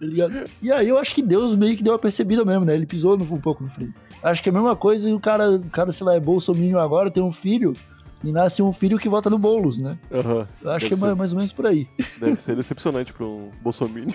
Tá 0.01 0.07
ligado? 0.07 0.45
E 0.63 0.73
aí 0.73 0.89
eu 0.89 0.97
acho 0.97 1.15
que 1.15 1.21
Deus 1.21 1.55
meio 1.55 1.77
que 1.77 1.83
deu 1.83 1.93
uma 1.93 1.99
percebida 1.99 2.43
mesmo, 2.43 2.65
né? 2.65 2.75
Ele 2.75 2.87
pisou 2.87 3.15
um 3.21 3.39
pouco 3.39 3.63
no 3.63 3.69
freio. 3.69 3.93
Acho 4.23 4.43
que 4.43 4.49
é 4.49 4.51
a 4.51 4.55
mesma 4.55 4.75
coisa 4.75 5.07
e 5.11 5.13
o 5.13 5.21
cara, 5.21 5.51
o 5.57 5.69
cara, 5.69 5.93
sei 5.93 6.07
lá, 6.07 6.15
é 6.15 6.21
bolsominion 6.21 6.79
agora, 6.79 7.11
tem 7.11 7.23
um 7.23 7.31
filho, 7.31 7.75
e 8.23 8.31
nasce 8.33 8.63
um 8.63 8.73
filho 8.73 8.99
que 8.99 9.09
vota 9.09 9.31
no 9.31 9.39
Boulos, 9.39 9.79
né? 9.79 9.97
Aham. 10.13 10.47
Eu 10.63 10.71
acho 10.73 10.85
Deve 10.85 10.89
que 10.89 10.95
é 10.95 10.97
ser. 10.97 11.05
mais, 11.07 11.17
mais 11.19 11.33
ou 11.33 11.39
menos 11.39 11.53
por 11.53 11.67
aí. 11.67 11.87
Deve 12.21 12.41
ser 12.41 12.55
decepcionante 12.57 13.13
para 13.13 13.25
um 13.27 13.51
bolsominion. 13.63 14.13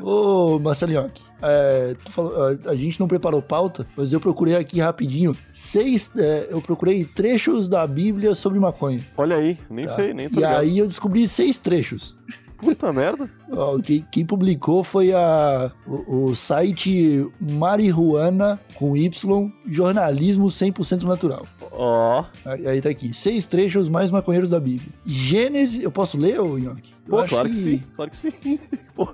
Ô, 0.00 0.54
Ô, 0.54 0.58
Marcelinhoque, 0.58 1.22
é, 1.42 1.94
falou- 2.10 2.34
a, 2.66 2.70
a 2.70 2.74
gente 2.76 2.98
não 3.00 3.08
preparou 3.08 3.40
pauta, 3.42 3.86
mas 3.96 4.12
eu 4.12 4.20
procurei 4.20 4.54
aqui 4.56 4.80
rapidinho 4.80 5.32
seis. 5.52 6.10
é, 6.16 6.48
eu 6.50 6.60
procurei 6.60 7.04
trechos 7.04 7.68
da 7.68 7.86
Bíblia 7.86 8.34
sobre 8.34 8.58
maconha. 8.58 9.00
Olha 9.16 9.36
aí, 9.36 9.58
nem 9.68 9.84
tá? 9.86 9.92
sei, 9.92 10.14
nem 10.14 10.28
tô 10.28 10.34
E 10.34 10.36
ligado. 10.36 10.60
aí 10.60 10.78
eu 10.78 10.86
descobri 10.86 11.26
seis 11.28 11.56
trechos. 11.58 12.16
Puta 12.60 12.92
merda. 12.92 13.30
Ó, 13.52 13.78
quem, 13.78 14.04
quem 14.10 14.24
publicou 14.24 14.84
foi 14.84 15.12
a, 15.12 15.70
o, 15.86 16.24
o 16.26 16.36
site 16.36 17.26
Marihuana 17.40 18.60
com 18.74 18.96
Y, 18.96 19.50
jornalismo 19.66 20.46
100% 20.46 21.02
natural. 21.02 21.46
Ó. 21.72 22.24
Aí, 22.44 22.66
aí 22.66 22.80
tá 22.80 22.90
aqui, 22.90 23.14
seis 23.14 23.46
trechos 23.46 23.88
mais 23.88 24.10
maconheiros 24.10 24.50
da 24.50 24.60
Bíblia. 24.60 24.88
Gênesis, 25.04 25.82
eu 25.82 25.90
posso 25.90 26.18
ler, 26.18 26.40
ô 26.40 26.58
Nhoque? 26.58 26.92
Eu 27.06 27.16
Pô, 27.16 27.24
claro 27.24 27.48
que... 27.48 27.54
sim, 27.54 27.82
claro 27.96 28.10
que 28.10 28.16
sim. 28.16 28.32
Pô. 28.94 29.08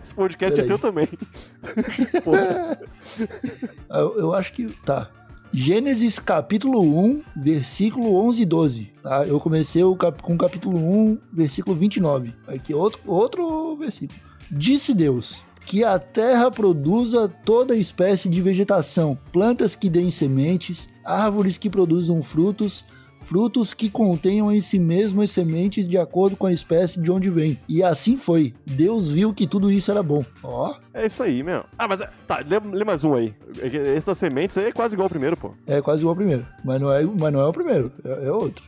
Esse 0.00 0.14
podcast 0.14 0.56
Peraí. 0.56 0.64
é 0.64 0.68
teu 0.68 0.78
também. 0.78 1.08
Pô. 2.24 2.32
Eu, 3.90 4.18
eu 4.18 4.34
acho 4.34 4.52
que. 4.52 4.66
Tá. 4.84 5.10
Gênesis 5.52 6.18
capítulo 6.18 6.80
1, 6.82 7.22
versículo 7.36 8.14
11 8.16 8.42
e 8.42 8.44
12. 8.44 8.92
Tá? 9.02 9.24
Eu 9.26 9.40
comecei 9.40 9.82
cap- 9.96 10.22
com 10.22 10.36
capítulo 10.36 10.76
1, 10.78 11.18
versículo 11.32 11.74
29. 11.76 12.34
Aqui, 12.46 12.74
outro, 12.74 13.00
outro 13.06 13.76
versículo. 13.76 14.20
Disse 14.50 14.92
Deus: 14.94 15.42
Que 15.64 15.82
a 15.84 15.98
terra 15.98 16.50
produza 16.50 17.28
toda 17.44 17.74
espécie 17.76 18.28
de 18.28 18.40
vegetação, 18.42 19.18
plantas 19.32 19.74
que 19.74 19.88
deem 19.88 20.10
sementes, 20.10 20.88
árvores 21.04 21.56
que 21.56 21.70
produzam 21.70 22.22
frutos, 22.22 22.84
frutos 23.22 23.74
que 23.74 23.90
contenham 23.90 24.52
em 24.52 24.60
si 24.60 24.78
mesmo 24.78 25.22
as 25.22 25.30
sementes 25.30 25.88
de 25.88 25.98
acordo 25.98 26.36
com 26.36 26.46
a 26.46 26.52
espécie 26.52 27.00
de 27.00 27.10
onde 27.10 27.30
vem. 27.30 27.58
E 27.68 27.82
assim 27.82 28.16
foi. 28.16 28.54
Deus 28.66 29.08
viu 29.08 29.32
que 29.32 29.46
tudo 29.46 29.70
isso 29.70 29.90
era 29.90 30.02
bom. 30.02 30.24
Ó, 30.42 30.74
É 30.92 31.06
isso 31.06 31.22
aí, 31.22 31.42
meu. 31.42 31.64
Ah, 31.78 31.86
mas 31.86 32.00
tá, 32.26 32.38
lê, 32.46 32.58
lê 32.76 32.84
mais 32.84 33.04
um 33.04 33.14
aí. 33.14 33.34
Esse 33.62 34.06
das 34.06 34.18
sementes 34.18 34.56
aí 34.58 34.66
é 34.66 34.72
quase 34.72 34.94
igual 34.94 35.06
ao 35.06 35.10
primeiro, 35.10 35.36
pô. 35.36 35.52
É 35.66 35.80
quase 35.80 36.00
igual 36.00 36.12
ao 36.12 36.16
primeiro. 36.16 36.46
Mas 36.64 36.80
não 36.80 36.92
é, 36.92 37.02
mas 37.04 37.32
não 37.32 37.40
é 37.40 37.46
o 37.46 37.52
primeiro, 37.52 37.92
é, 38.04 38.26
é 38.26 38.32
outro. 38.32 38.64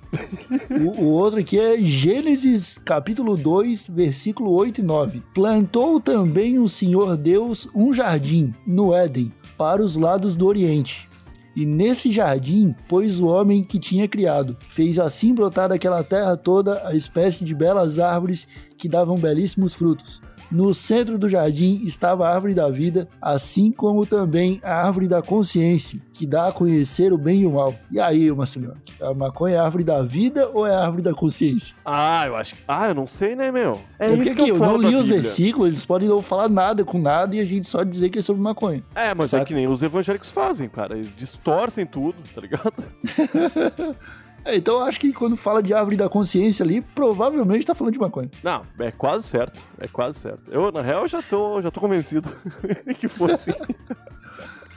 o, 0.71 1.03
o 1.03 1.07
outro 1.07 1.41
aqui 1.41 1.59
é 1.59 1.79
Gênesis 1.79 2.79
capítulo 2.85 3.37
2, 3.37 3.89
versículo 3.89 4.53
8 4.53 4.81
e 4.81 4.85
9. 4.85 5.23
Plantou 5.35 6.01
também 6.01 6.59
o 6.59 6.69
Senhor 6.69 7.17
Deus 7.17 7.69
um 7.75 7.93
jardim 7.93 8.55
no 8.67 8.95
Éden, 8.95 9.33
para 9.57 9.83
os 9.83 9.97
lados 9.97 10.35
do 10.35 10.47
Oriente. 10.47 11.10
E 11.57 11.67
nesse 11.67 12.13
jardim 12.13 12.75
pôs 12.89 13.21
o 13.21 13.27
homem 13.27 13.65
que 13.65 13.79
tinha 13.79 14.07
criado. 14.07 14.57
Fez 14.61 14.99
assim 14.99 15.35
brotar 15.35 15.69
daquela 15.69 16.05
terra 16.05 16.37
toda 16.37 16.87
a 16.87 16.95
espécie 16.95 17.45
de 17.45 17.55
belas 17.55 17.99
árvores 17.99 18.47
que 18.79 18.89
davam 18.89 19.19
belíssimos 19.19 19.75
frutos. 19.75 20.23
No 20.51 20.75
centro 20.75 21.17
do 21.17 21.29
jardim 21.29 21.83
estava 21.85 22.27
a 22.29 22.35
árvore 22.35 22.55
da 22.55 22.69
vida, 22.69 23.09
assim 23.23 23.71
como 23.71 24.05
também 24.05 24.61
a 24.65 24.85
árvore 24.87 25.07
da 25.07 25.23
consciência, 25.23 26.01
que 26.13 26.27
dá 26.27 26.49
a 26.49 26.53
conhecer 26.53 27.13
o 27.13 27.19
bem 27.19 27.43
e 27.43 27.47
o 27.47 27.53
mal. 27.53 27.75
E 27.91 28.01
aí, 28.01 28.31
Marcelinho, 28.33 28.75
a 29.01 29.15
maconha 29.15 29.57
é 29.57 29.59
a 29.59 29.65
árvore 29.65 29.85
da 29.85 30.03
vida 30.03 30.51
ou 30.53 30.67
é 30.67 30.75
a 30.75 30.81
árvore 30.81 31.03
da 31.03 31.15
consciência? 31.15 31.75
Ah, 31.85 32.27
eu 32.27 32.37
acho 32.37 32.55
que. 32.57 32.63
Ah, 32.67 32.89
eu 32.89 32.95
não 32.95 33.07
sei, 33.07 33.37
né, 33.37 33.53
meu? 33.53 33.79
É 33.99 34.09
Porque 34.09 34.23
isso 34.25 34.35
que 34.35 34.43
eu 34.43 34.47
eu 34.49 34.59
não 34.59 34.77
li 34.77 34.95
os 34.95 35.03
Bíblia. 35.03 35.23
versículos, 35.23 35.69
eles 35.69 35.87
podem 35.87 36.09
não 36.09 36.21
falar 36.21 36.49
nada 36.49 36.85
com 36.85 36.99
nada 36.99 37.35
e 37.37 37.41
a 37.41 37.45
gente 37.45 37.69
só 37.69 37.83
dizer 37.85 38.11
que 38.11 38.19
é 38.19 38.23
sobre 38.23 38.43
maconha. 38.43 38.83
É, 38.95 39.15
mas 39.15 39.27
é 39.33 39.39
Saca? 39.39 39.45
que 39.47 39.55
nem 39.55 39.69
os 39.69 39.83
evangélicos 39.83 40.31
fazem, 40.31 40.69
cara. 40.69 40.95
Eles 40.95 41.15
distorcem 41.17 41.87
tudo, 41.87 42.17
tá 42.35 42.41
ligado? 42.41 42.85
É, 44.45 44.57
então 44.57 44.75
eu 44.75 44.83
acho 44.83 44.99
que 44.99 45.13
quando 45.13 45.37
fala 45.37 45.63
de 45.63 45.75
árvore 45.75 45.97
da 45.97 46.09
consciência 46.09 46.65
ali, 46.65 46.81
provavelmente 46.81 47.67
tá 47.67 47.75
falando 47.75 47.93
de 47.93 47.99
maconha. 47.99 48.31
Não, 48.43 48.63
é 48.79 48.91
quase 48.91 49.27
certo. 49.27 49.61
É 49.79 49.87
quase 49.87 50.19
certo. 50.19 50.51
Eu, 50.51 50.73
na 50.73 50.81
real, 50.81 51.07
já 51.07 51.23
tô, 51.23 51.61
já 51.61 51.71
tô 51.71 51.81
convencido 51.81 52.31
que 52.99 53.09
foi 53.09 53.33
assim. 53.33 53.53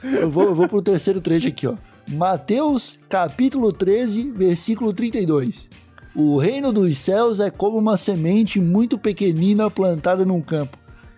Eu 0.02 0.30
vou, 0.30 0.44
eu 0.44 0.54
vou 0.54 0.68
pro 0.68 0.82
terceiro 0.82 1.18
trecho 1.18 1.48
aqui, 1.48 1.66
ó. 1.66 1.76
Mateus, 2.10 2.98
capítulo 3.08 3.72
13, 3.72 4.32
versículo 4.32 4.92
32. 4.92 5.70
O 6.14 6.36
reino 6.36 6.70
dos 6.70 6.98
céus 6.98 7.40
é 7.40 7.50
como 7.50 7.78
uma 7.78 7.96
semente 7.96 8.60
muito 8.60 8.98
pequenina 8.98 9.70
plantada 9.70 10.22
num 10.22 10.42
campo. 10.42 10.76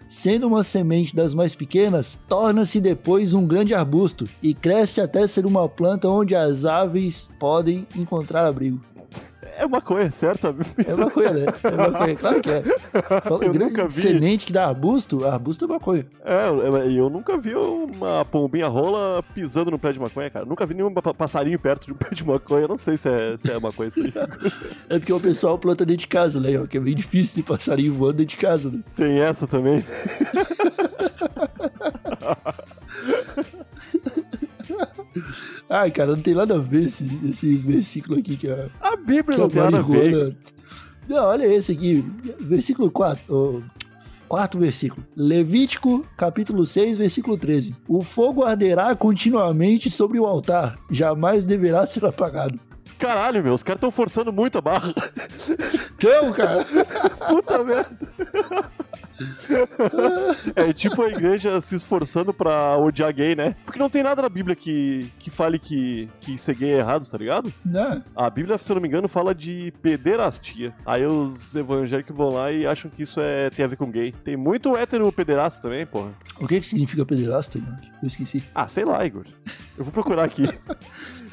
Sendo 0.08 0.46
uma 0.46 0.62
semente 0.62 1.14
das 1.14 1.34
mais 1.34 1.54
pequenas, 1.54 2.18
torna-se 2.28 2.80
depois 2.80 3.34
um 3.34 3.46
grande 3.46 3.74
arbusto 3.74 4.24
e 4.42 4.54
cresce 4.54 5.00
até 5.00 5.26
ser 5.26 5.44
uma 5.44 5.68
planta 5.68 6.08
onde 6.08 6.34
as 6.34 6.64
aves 6.64 7.28
podem 7.38 7.86
encontrar 7.96 8.46
abrigo. 8.46 8.80
É 9.58 9.66
maconha, 9.66 10.10
certo? 10.10 10.46
É 10.86 10.94
maconha, 10.94 11.30
né? 11.32 11.46
É 11.64 11.70
maconha, 11.90 12.16
claro 12.16 12.40
que 12.42 12.50
é. 12.50 12.62
Fala, 13.22 13.44
Eu 13.44 13.54
nunca 13.54 13.86
vi. 13.86 13.94
semente 13.94 14.44
que 14.46 14.52
dá 14.52 14.66
arbusto, 14.66 15.24
arbusto 15.26 15.64
é 15.64 15.68
maconha. 15.68 16.06
É, 16.24 16.48
eu- 16.48 16.76
eu 16.90 17.08
nunca 17.10 17.36
vi 17.38 17.54
uma 17.54 18.24
pombinha 18.24 18.68
rola 18.68 19.22
pisando 19.34 19.70
no 19.70 19.78
pé 19.78 19.92
de 19.92 19.98
maconha, 20.00 20.28
cara. 20.30 20.44
Nunca 20.44 20.66
vi 20.66 20.74
nenhum 20.74 20.92
pa- 20.92 21.14
passarinho 21.14 21.58
perto 21.58 21.86
de 21.86 21.92
um 21.92 21.96
pé 21.96 22.14
de 22.14 22.24
maconha. 22.26 22.62
Eu 22.64 22.68
não 22.68 22.78
sei 22.78 22.96
se 22.98 23.08
é, 23.08 23.36
se 23.38 23.50
é 23.50 23.58
maconha 23.58 23.88
isso 23.88 24.00
aí. 24.00 24.12
É 24.88 24.98
porque 24.98 25.12
o 25.12 25.20
pessoal 25.20 25.58
planta 25.58 25.84
dentro 25.86 26.00
de 26.02 26.06
casa, 26.06 26.38
né? 26.38 26.50
Que 26.68 26.76
é 26.76 26.80
bem 26.80 26.94
difícil 26.94 27.36
de 27.36 27.42
passarinho 27.42 27.92
voando 27.94 28.18
dentro 28.18 28.36
de 28.36 28.40
casa, 28.40 28.70
né? 28.70 28.80
Tem 28.94 29.20
essa 29.20 29.46
também. 29.46 29.82
Ai, 35.68 35.90
cara, 35.90 36.14
não 36.14 36.22
tem 36.22 36.34
nada 36.34 36.54
a 36.54 36.58
ver 36.58 36.84
esses, 36.84 37.10
esses 37.24 37.62
versículos 37.62 38.18
aqui 38.18 38.36
que 38.36 38.48
a, 38.48 38.68
A 38.80 38.96
Bíblia 38.96 39.38
não 39.38 39.48
tem 39.48 39.62
nada 39.62 39.78
a 39.78 39.82
ver. 39.82 40.36
Não, 41.08 41.24
olha 41.24 41.46
esse 41.46 41.72
aqui, 41.72 42.04
versículo 42.40 42.90
4. 42.90 43.22
ó, 43.28 43.60
quarto 44.28 44.58
versículo. 44.58 45.06
Levítico, 45.14 46.04
capítulo 46.16 46.66
6, 46.66 46.98
versículo 46.98 47.38
13. 47.38 47.74
O 47.88 48.02
fogo 48.02 48.44
arderá 48.44 48.94
continuamente 48.96 49.88
sobre 49.90 50.18
o 50.18 50.26
altar, 50.26 50.76
jamais 50.90 51.44
deverá 51.44 51.86
ser 51.86 52.04
apagado. 52.04 52.58
Caralho, 52.98 53.42
meu, 53.42 53.52
os 53.52 53.62
caras 53.62 53.76
estão 53.78 53.90
forçando 53.90 54.32
muito 54.32 54.56
a 54.58 54.60
barra. 54.60 54.92
Então, 55.96 56.32
cara, 56.32 56.64
Puta 57.28 57.62
merda. 57.62 57.98
É 60.54 60.72
tipo 60.72 61.02
a 61.02 61.08
igreja 61.08 61.60
se 61.60 61.74
esforçando 61.76 62.32
pra 62.32 62.76
odiar 62.78 63.12
gay, 63.12 63.34
né? 63.34 63.54
Porque 63.64 63.78
não 63.78 63.90
tem 63.90 64.02
nada 64.02 64.22
na 64.22 64.28
Bíblia 64.28 64.54
que, 64.56 65.10
que 65.18 65.30
fale 65.30 65.58
que, 65.58 66.08
que 66.20 66.36
ser 66.38 66.54
gay 66.54 66.70
é 66.72 66.78
errado, 66.78 67.08
tá 67.08 67.16
ligado? 67.18 67.52
né? 67.64 68.02
A 68.14 68.28
Bíblia, 68.30 68.58
se 68.58 68.70
eu 68.70 68.74
não 68.74 68.82
me 68.82 68.88
engano, 68.88 69.08
fala 69.08 69.34
de 69.34 69.72
pederastia. 69.82 70.72
Aí 70.84 71.04
os 71.06 71.54
evangélicos 71.54 72.16
vão 72.16 72.30
lá 72.30 72.50
e 72.52 72.66
acham 72.66 72.90
que 72.90 73.02
isso 73.02 73.20
é, 73.20 73.50
tem 73.50 73.64
a 73.64 73.68
ver 73.68 73.76
com 73.76 73.90
gay. 73.90 74.12
Tem 74.24 74.36
muito 74.36 74.76
hétero 74.76 75.10
pederasta 75.12 75.60
também, 75.62 75.86
porra. 75.86 76.10
O 76.40 76.46
que 76.46 76.60
que 76.60 76.66
significa 76.66 77.04
pederasta, 77.04 77.58
York? 77.58 77.88
Eu 78.02 78.08
esqueci. 78.08 78.42
Ah, 78.54 78.66
sei 78.66 78.84
lá, 78.84 79.04
Igor. 79.04 79.24
Eu 79.76 79.84
vou 79.84 79.92
procurar 79.92 80.24
aqui. 80.24 80.44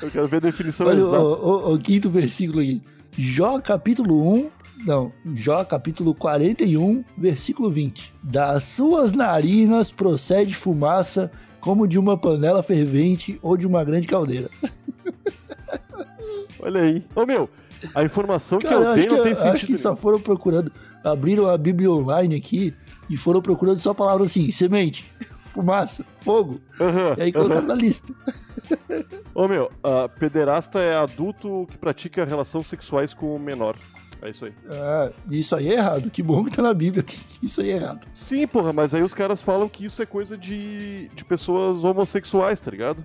Eu 0.01 0.11
quero 0.11 0.27
ver 0.27 0.37
a 0.37 0.39
definição 0.41 0.87
Olha 0.87 0.99
exata. 0.99 1.19
o, 1.21 1.69
o- 1.71 1.73
o 1.75 1.79
quinto 1.79 2.09
versículo 2.09 2.59
aqui. 2.59 2.81
Jó 3.17 3.59
capítulo 3.59 4.33
1, 4.35 4.49
não, 4.85 5.11
Jó 5.35 5.63
capítulo 5.63 6.15
41, 6.15 7.03
versículo 7.17 7.69
20. 7.69 8.13
Das 8.21 8.63
suas 8.65 9.13
narinas 9.13 9.91
procede 9.91 10.55
fumaça 10.55 11.29
como 11.59 11.87
de 11.87 11.97
uma 11.97 12.17
panela 12.17 12.61
fervente 12.63 13.39
ou 13.41 13.55
de 13.55 13.65
uma 13.67 13.83
grande 13.83 14.07
caldeira. 14.07 14.49
Olha 16.59 16.81
aí. 16.81 17.05
Ô, 17.15 17.25
meu, 17.25 17.49
a 17.93 18.03
informação 18.03 18.59
que 18.59 18.67
Cara, 18.67 18.81
eu 18.81 18.87
acho 18.89 18.95
tenho 18.95 19.09
que, 19.09 19.15
não 19.15 19.23
tem 19.23 19.31
acho 19.33 19.41
sentido. 19.41 19.67
que 19.67 19.77
só 19.77 19.95
foram 19.95 20.19
procurando, 20.19 20.71
abriram 21.03 21.47
a 21.47 21.57
Bíblia 21.57 21.91
online 21.91 22.35
aqui 22.35 22.73
e 23.09 23.15
foram 23.15 23.41
procurando 23.41 23.77
só 23.79 23.93
palavras 23.93 24.31
assim, 24.31 24.51
semente, 24.51 25.05
fumaça, 25.53 26.03
fogo, 26.17 26.59
Aham, 26.79 27.15
e 27.17 27.21
aí 27.21 27.31
colocaram 27.31 27.67
na 27.67 27.75
lista. 27.75 28.13
Ô, 29.35 29.47
meu, 29.47 29.71
a 29.83 30.09
pederasta 30.09 30.79
é 30.81 30.95
adulto 30.95 31.67
que 31.69 31.77
pratica 31.77 32.25
relações 32.25 32.67
sexuais 32.67 33.13
com 33.13 33.35
o 33.35 33.39
menor. 33.39 33.75
É 34.21 34.29
isso 34.29 34.45
aí. 34.45 34.53
Ah, 34.71 35.11
isso 35.29 35.55
aí 35.55 35.67
é 35.69 35.73
errado, 35.73 36.09
que 36.09 36.23
bom 36.23 36.43
que 36.45 36.51
tá 36.51 36.61
na 36.61 36.73
Bíblia, 36.73 37.03
isso 37.41 37.61
aí 37.61 37.71
é 37.71 37.75
errado. 37.75 38.07
Sim, 38.13 38.47
porra, 38.47 38.71
mas 38.71 38.93
aí 38.93 39.03
os 39.03 39.13
caras 39.13 39.41
falam 39.41 39.67
que 39.67 39.85
isso 39.85 40.01
é 40.01 40.05
coisa 40.05 40.37
de, 40.37 41.07
de 41.13 41.25
pessoas 41.25 41.83
homossexuais, 41.83 42.59
tá 42.59 42.71
ligado? 42.71 43.03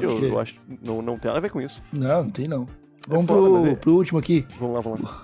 Eu, 0.00 0.18
eu 0.18 0.38
acho 0.40 0.56
não, 0.84 1.00
não 1.00 1.16
tem 1.16 1.28
nada 1.28 1.38
a 1.38 1.42
ver 1.42 1.50
com 1.50 1.60
isso. 1.60 1.82
Não, 1.92 2.24
não 2.24 2.30
tem 2.30 2.48
não. 2.48 2.66
Vamos 3.06 3.26
foda, 3.26 3.42
pro, 3.60 3.66
é- 3.66 3.74
pro 3.76 3.94
último 3.94 4.18
aqui. 4.18 4.44
Vamos 4.58 4.74
lá, 4.74 4.80
vamos 4.80 5.00
lá. 5.02 5.22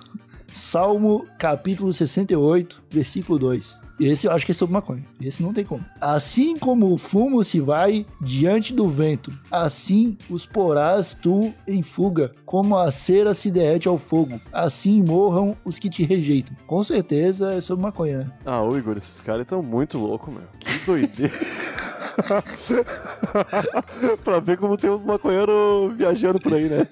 Salmo 0.53 1.25
capítulo 1.39 1.91
68, 1.93 2.83
versículo 2.89 3.39
2. 3.39 3.81
Esse 4.01 4.27
eu 4.27 4.31
acho 4.31 4.45
que 4.45 4.51
é 4.51 4.55
sobre 4.55 4.73
maconha. 4.73 5.03
Esse 5.21 5.43
não 5.43 5.53
tem 5.53 5.63
como. 5.63 5.85
Assim 5.99 6.57
como 6.57 6.91
o 6.91 6.97
fumo 6.97 7.43
se 7.43 7.59
vai 7.59 8.05
diante 8.19 8.73
do 8.73 8.87
vento, 8.87 9.31
assim 9.51 10.17
os 10.29 10.45
porás 10.45 11.13
tu 11.13 11.53
em 11.67 11.81
fuga, 11.81 12.31
como 12.45 12.77
a 12.77 12.91
cera 12.91 13.33
se 13.33 13.51
derrete 13.51 13.87
ao 13.87 13.97
fogo, 13.97 14.39
assim 14.51 15.03
morram 15.03 15.55
os 15.63 15.77
que 15.77 15.89
te 15.89 16.03
rejeitam. 16.03 16.55
Com 16.65 16.83
certeza 16.83 17.53
é 17.53 17.61
sobre 17.61 17.83
maconha, 17.83 18.19
né? 18.19 18.31
Ah, 18.45 18.63
ô 18.63 18.77
Igor, 18.77 18.97
esses 18.97 19.21
caras 19.21 19.43
estão 19.43 19.61
muito 19.61 19.97
loucos, 19.97 20.33
meu. 20.33 20.43
Que 20.59 20.85
doideira. 20.85 21.33
pra 24.23 24.39
ver 24.39 24.57
como 24.57 24.77
tem 24.77 24.89
uns 24.89 25.05
maconheiros 25.05 25.93
viajando 25.95 26.39
por 26.39 26.53
aí, 26.53 26.69
né? 26.69 26.87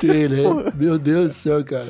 Tem, 0.00 0.28
né? 0.28 0.42
Meu 0.74 0.98
Deus 0.98 1.26
do 1.26 1.32
céu, 1.34 1.64
cara. 1.64 1.86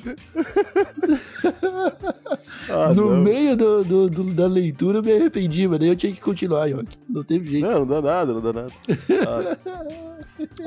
Ah, 2.69 2.93
no 2.95 3.11
não. 3.11 3.23
meio 3.23 3.57
do, 3.57 3.85
do- 3.85 4.11
do- 4.11 4.35
da 4.35 4.47
leitura 4.47 4.99
eu 4.99 5.03
me 5.03 5.13
arrependi, 5.13 5.67
mas 5.69 5.79
daí 5.79 5.89
eu 5.89 5.97
tinha 5.97 6.13
que 6.13 6.21
continuar, 6.21 6.67
Yoki. 6.67 6.99
Não 7.09 7.23
teve 7.23 7.47
jeito. 7.47 7.67
Não, 7.67 7.81
não 7.81 7.87
dá 7.87 8.03
nada, 8.03 8.33
não 8.33 8.41
dá 8.41 8.53
nada. 8.53 8.73
Ah. 9.27 9.57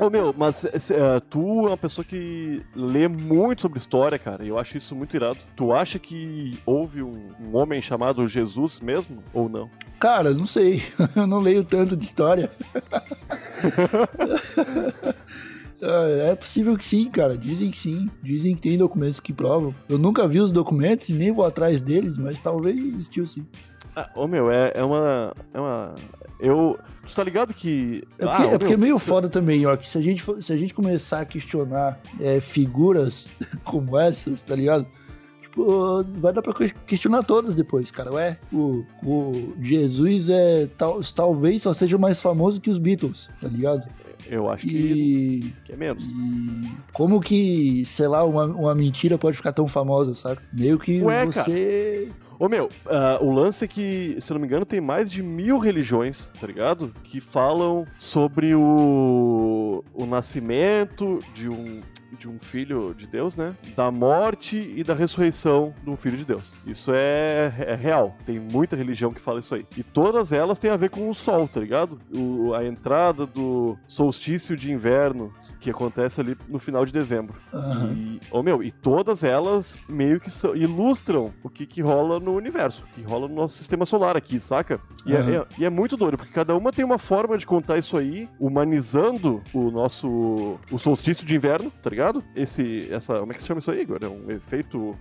Ô 0.00 0.10
meu, 0.10 0.34
mas 0.36 0.64
eh, 0.64 1.20
tu 1.28 1.66
é 1.66 1.70
uma 1.70 1.76
pessoa 1.76 2.04
que 2.04 2.62
lê 2.74 3.06
muito 3.06 3.62
sobre 3.62 3.78
história, 3.78 4.18
cara, 4.18 4.44
e 4.44 4.48
eu 4.48 4.58
acho 4.58 4.76
isso 4.78 4.94
muito 4.96 5.14
irado. 5.14 5.36
Tu 5.54 5.72
acha 5.72 5.98
que 5.98 6.58
houve 6.64 7.02
um, 7.02 7.28
um 7.46 7.56
homem 7.56 7.80
chamado 7.82 8.26
Jesus 8.28 8.80
mesmo, 8.80 9.22
ou 9.32 9.48
não? 9.48 9.68
Cara, 9.98 10.32
não 10.32 10.46
sei. 10.46 10.82
Eu 11.16 11.26
não 11.26 11.40
leio 11.40 11.64
tanto 11.64 11.96
de 11.96 12.04
história. 12.04 12.50
Ah, 15.82 16.28
É 16.30 16.34
possível 16.34 16.76
que 16.76 16.84
sim, 16.84 17.08
cara. 17.10 17.36
Dizem 17.36 17.70
que 17.70 17.78
sim. 17.78 18.08
Dizem 18.22 18.54
que 18.54 18.60
tem 18.62 18.76
documentos 18.78 19.20
que 19.20 19.32
provam. 19.32 19.74
Eu 19.88 19.98
nunca 19.98 20.26
vi 20.26 20.40
os 20.40 20.50
documentos 20.52 21.08
e 21.08 21.12
nem 21.12 21.30
vou 21.32 21.44
atrás 21.46 21.80
deles, 21.80 22.16
mas 22.18 22.40
talvez 22.40 22.76
existiu 22.76 23.26
sim. 23.26 23.46
Ah, 23.94 24.10
ô 24.14 24.26
meu, 24.26 24.50
é, 24.50 24.72
é 24.74 24.82
uma. 24.84 25.32
É 25.54 25.60
uma. 25.60 25.94
Eu. 26.40 26.78
Tu 27.06 27.14
tá 27.14 27.24
ligado 27.24 27.52
que. 27.54 28.02
É 28.18 28.24
Ah, 28.24 28.28
porque, 28.28 28.42
ô, 28.42 28.46
é 28.54 28.58
porque 28.58 28.64
é 28.74 28.76
meu, 28.76 28.78
meio 28.86 28.98
cê- 28.98 29.04
foda 29.08 29.28
também, 29.28 29.66
ó, 29.66 29.76
que 29.76 29.88
se 29.88 29.96
a 29.98 30.00
gente, 30.00 30.24
se 30.42 30.52
a 30.52 30.56
gente 30.56 30.74
começar 30.74 31.20
a 31.20 31.24
questionar 31.24 31.98
é, 32.20 32.40
figuras 32.40 33.26
como 33.64 33.96
essas, 33.98 34.42
tá 34.42 34.54
ligado? 34.54 34.86
Tipo, 35.58 36.04
vai 36.20 36.32
dar 36.32 36.40
pra 36.42 36.54
que- 36.54 36.72
questionar 36.86 37.22
todas 37.24 37.54
depois, 37.56 37.90
cara. 37.90 38.12
Ué, 38.12 38.38
o, 38.52 38.84
o 39.04 39.54
Jesus 39.60 40.28
é 40.28 40.68
tal, 40.78 41.00
talvez 41.14 41.62
só 41.62 41.74
seja 41.74 41.98
mais 41.98 42.20
famoso 42.20 42.60
que 42.60 42.70
os 42.70 42.78
Beatles, 42.78 43.28
tá 43.40 43.48
ligado? 43.48 43.82
Eu 44.30 44.48
acho 44.50 44.66
que, 44.66 44.76
E, 44.76 45.40
que 45.64 45.72
é 45.72 45.76
menos. 45.76 46.04
e 46.10 46.70
como 46.92 47.20
que, 47.20 47.82
sei 47.86 48.06
lá, 48.08 48.24
uma, 48.24 48.44
uma 48.46 48.74
mentira 48.74 49.16
pode 49.18 49.36
ficar 49.36 49.52
tão 49.52 49.66
famosa, 49.66 50.14
sabe? 50.14 50.40
Meio 50.52 50.78
que 50.78 51.00
Ué, 51.02 51.26
você. 51.26 52.08
Ô 52.38 52.48
meu, 52.48 52.68
ah, 52.86 53.18
o 53.20 53.32
lance 53.32 53.64
é 53.64 53.68
que, 53.68 54.16
se 54.20 54.30
eu 54.30 54.34
não 54.34 54.40
me 54.40 54.46
engano, 54.46 54.64
tem 54.64 54.80
mais 54.80 55.10
de 55.10 55.22
mil 55.24 55.58
religiões, 55.58 56.30
tá 56.40 56.46
ligado? 56.46 56.92
Que 57.02 57.20
falam 57.20 57.84
sobre 57.96 58.54
o, 58.54 59.82
o 59.92 60.06
nascimento 60.06 61.18
de 61.34 61.48
um, 61.48 61.80
de 62.18 62.28
um 62.28 62.38
filho 62.38 62.94
de 62.94 63.06
Deus, 63.06 63.36
né? 63.36 63.54
Da 63.76 63.90
morte 63.90 64.56
e 64.76 64.82
da 64.84 64.94
ressurreição 64.94 65.74
de 65.82 65.90
um 65.90 65.96
filho 65.96 66.16
de 66.16 66.24
Deus. 66.24 66.54
Isso 66.66 66.92
é, 66.94 67.52
é 67.58 67.74
real. 67.74 68.14
Tem 68.24 68.38
muita 68.38 68.76
religião 68.76 69.12
que 69.12 69.20
fala 69.20 69.40
isso 69.40 69.54
aí. 69.54 69.66
E 69.76 69.82
todas 69.82 70.32
elas 70.32 70.58
têm 70.58 70.70
a 70.70 70.76
ver 70.76 70.90
com 70.90 71.08
o 71.10 71.14
sol, 71.14 71.48
tá 71.48 71.60
ligado? 71.60 71.98
O- 72.16 72.54
a 72.54 72.64
entrada 72.64 73.26
do 73.26 73.76
solstício 73.86 74.56
de 74.56 74.72
inverno, 74.72 75.32
que 75.60 75.70
acontece 75.70 76.20
ali 76.20 76.36
no 76.48 76.58
final 76.58 76.84
de 76.84 76.92
dezembro. 76.92 77.36
Aham. 77.52 77.92
E, 77.92 78.20
ô 78.30 78.42
meu, 78.42 78.62
e 78.62 78.70
todas 78.70 79.24
elas 79.24 79.76
meio 79.88 80.20
que 80.20 80.30
são- 80.30 80.54
ilustram 80.54 81.32
o 81.42 81.48
que, 81.50 81.66
que 81.66 81.80
rola 81.82 82.18
no 82.20 82.34
universo, 82.34 82.84
o 82.84 82.94
que 82.94 83.02
rola 83.02 83.26
no 83.28 83.34
nosso 83.34 83.56
sistema 83.56 83.84
solar 83.84 84.16
aqui, 84.16 84.38
saca? 84.38 84.80
E, 85.04 85.12
é, 85.14 85.18
Aham. 85.18 85.30
é- 85.32 85.46
e 85.58 85.64
é 85.64 85.70
muito 85.70 85.96
doido, 85.96 86.16
porque 86.16 86.32
cada 86.32 86.56
uma 86.56 86.70
tem 86.72 86.84
uma 86.84 86.98
forma 86.98 87.36
de 87.36 87.46
contar 87.46 87.76
isso 87.76 87.96
aí, 87.96 88.28
humanizando 88.38 89.42
o 89.52 89.70
nosso 89.70 90.58
o 90.70 90.78
solstício 90.78 91.26
de 91.26 91.34
inverno, 91.34 91.70
tá 91.82 91.90
ligado? 91.90 91.97
Esse, 92.34 92.88
essa, 92.92 93.18
como 93.18 93.32
é 93.32 93.34
que 93.34 93.40
se 93.40 93.46
chama 93.46 93.60
isso 93.60 93.70
aí, 93.70 93.80
Igor? 93.82 93.98
É 94.02 94.08
um 94.08 94.30
efeito 94.30 94.96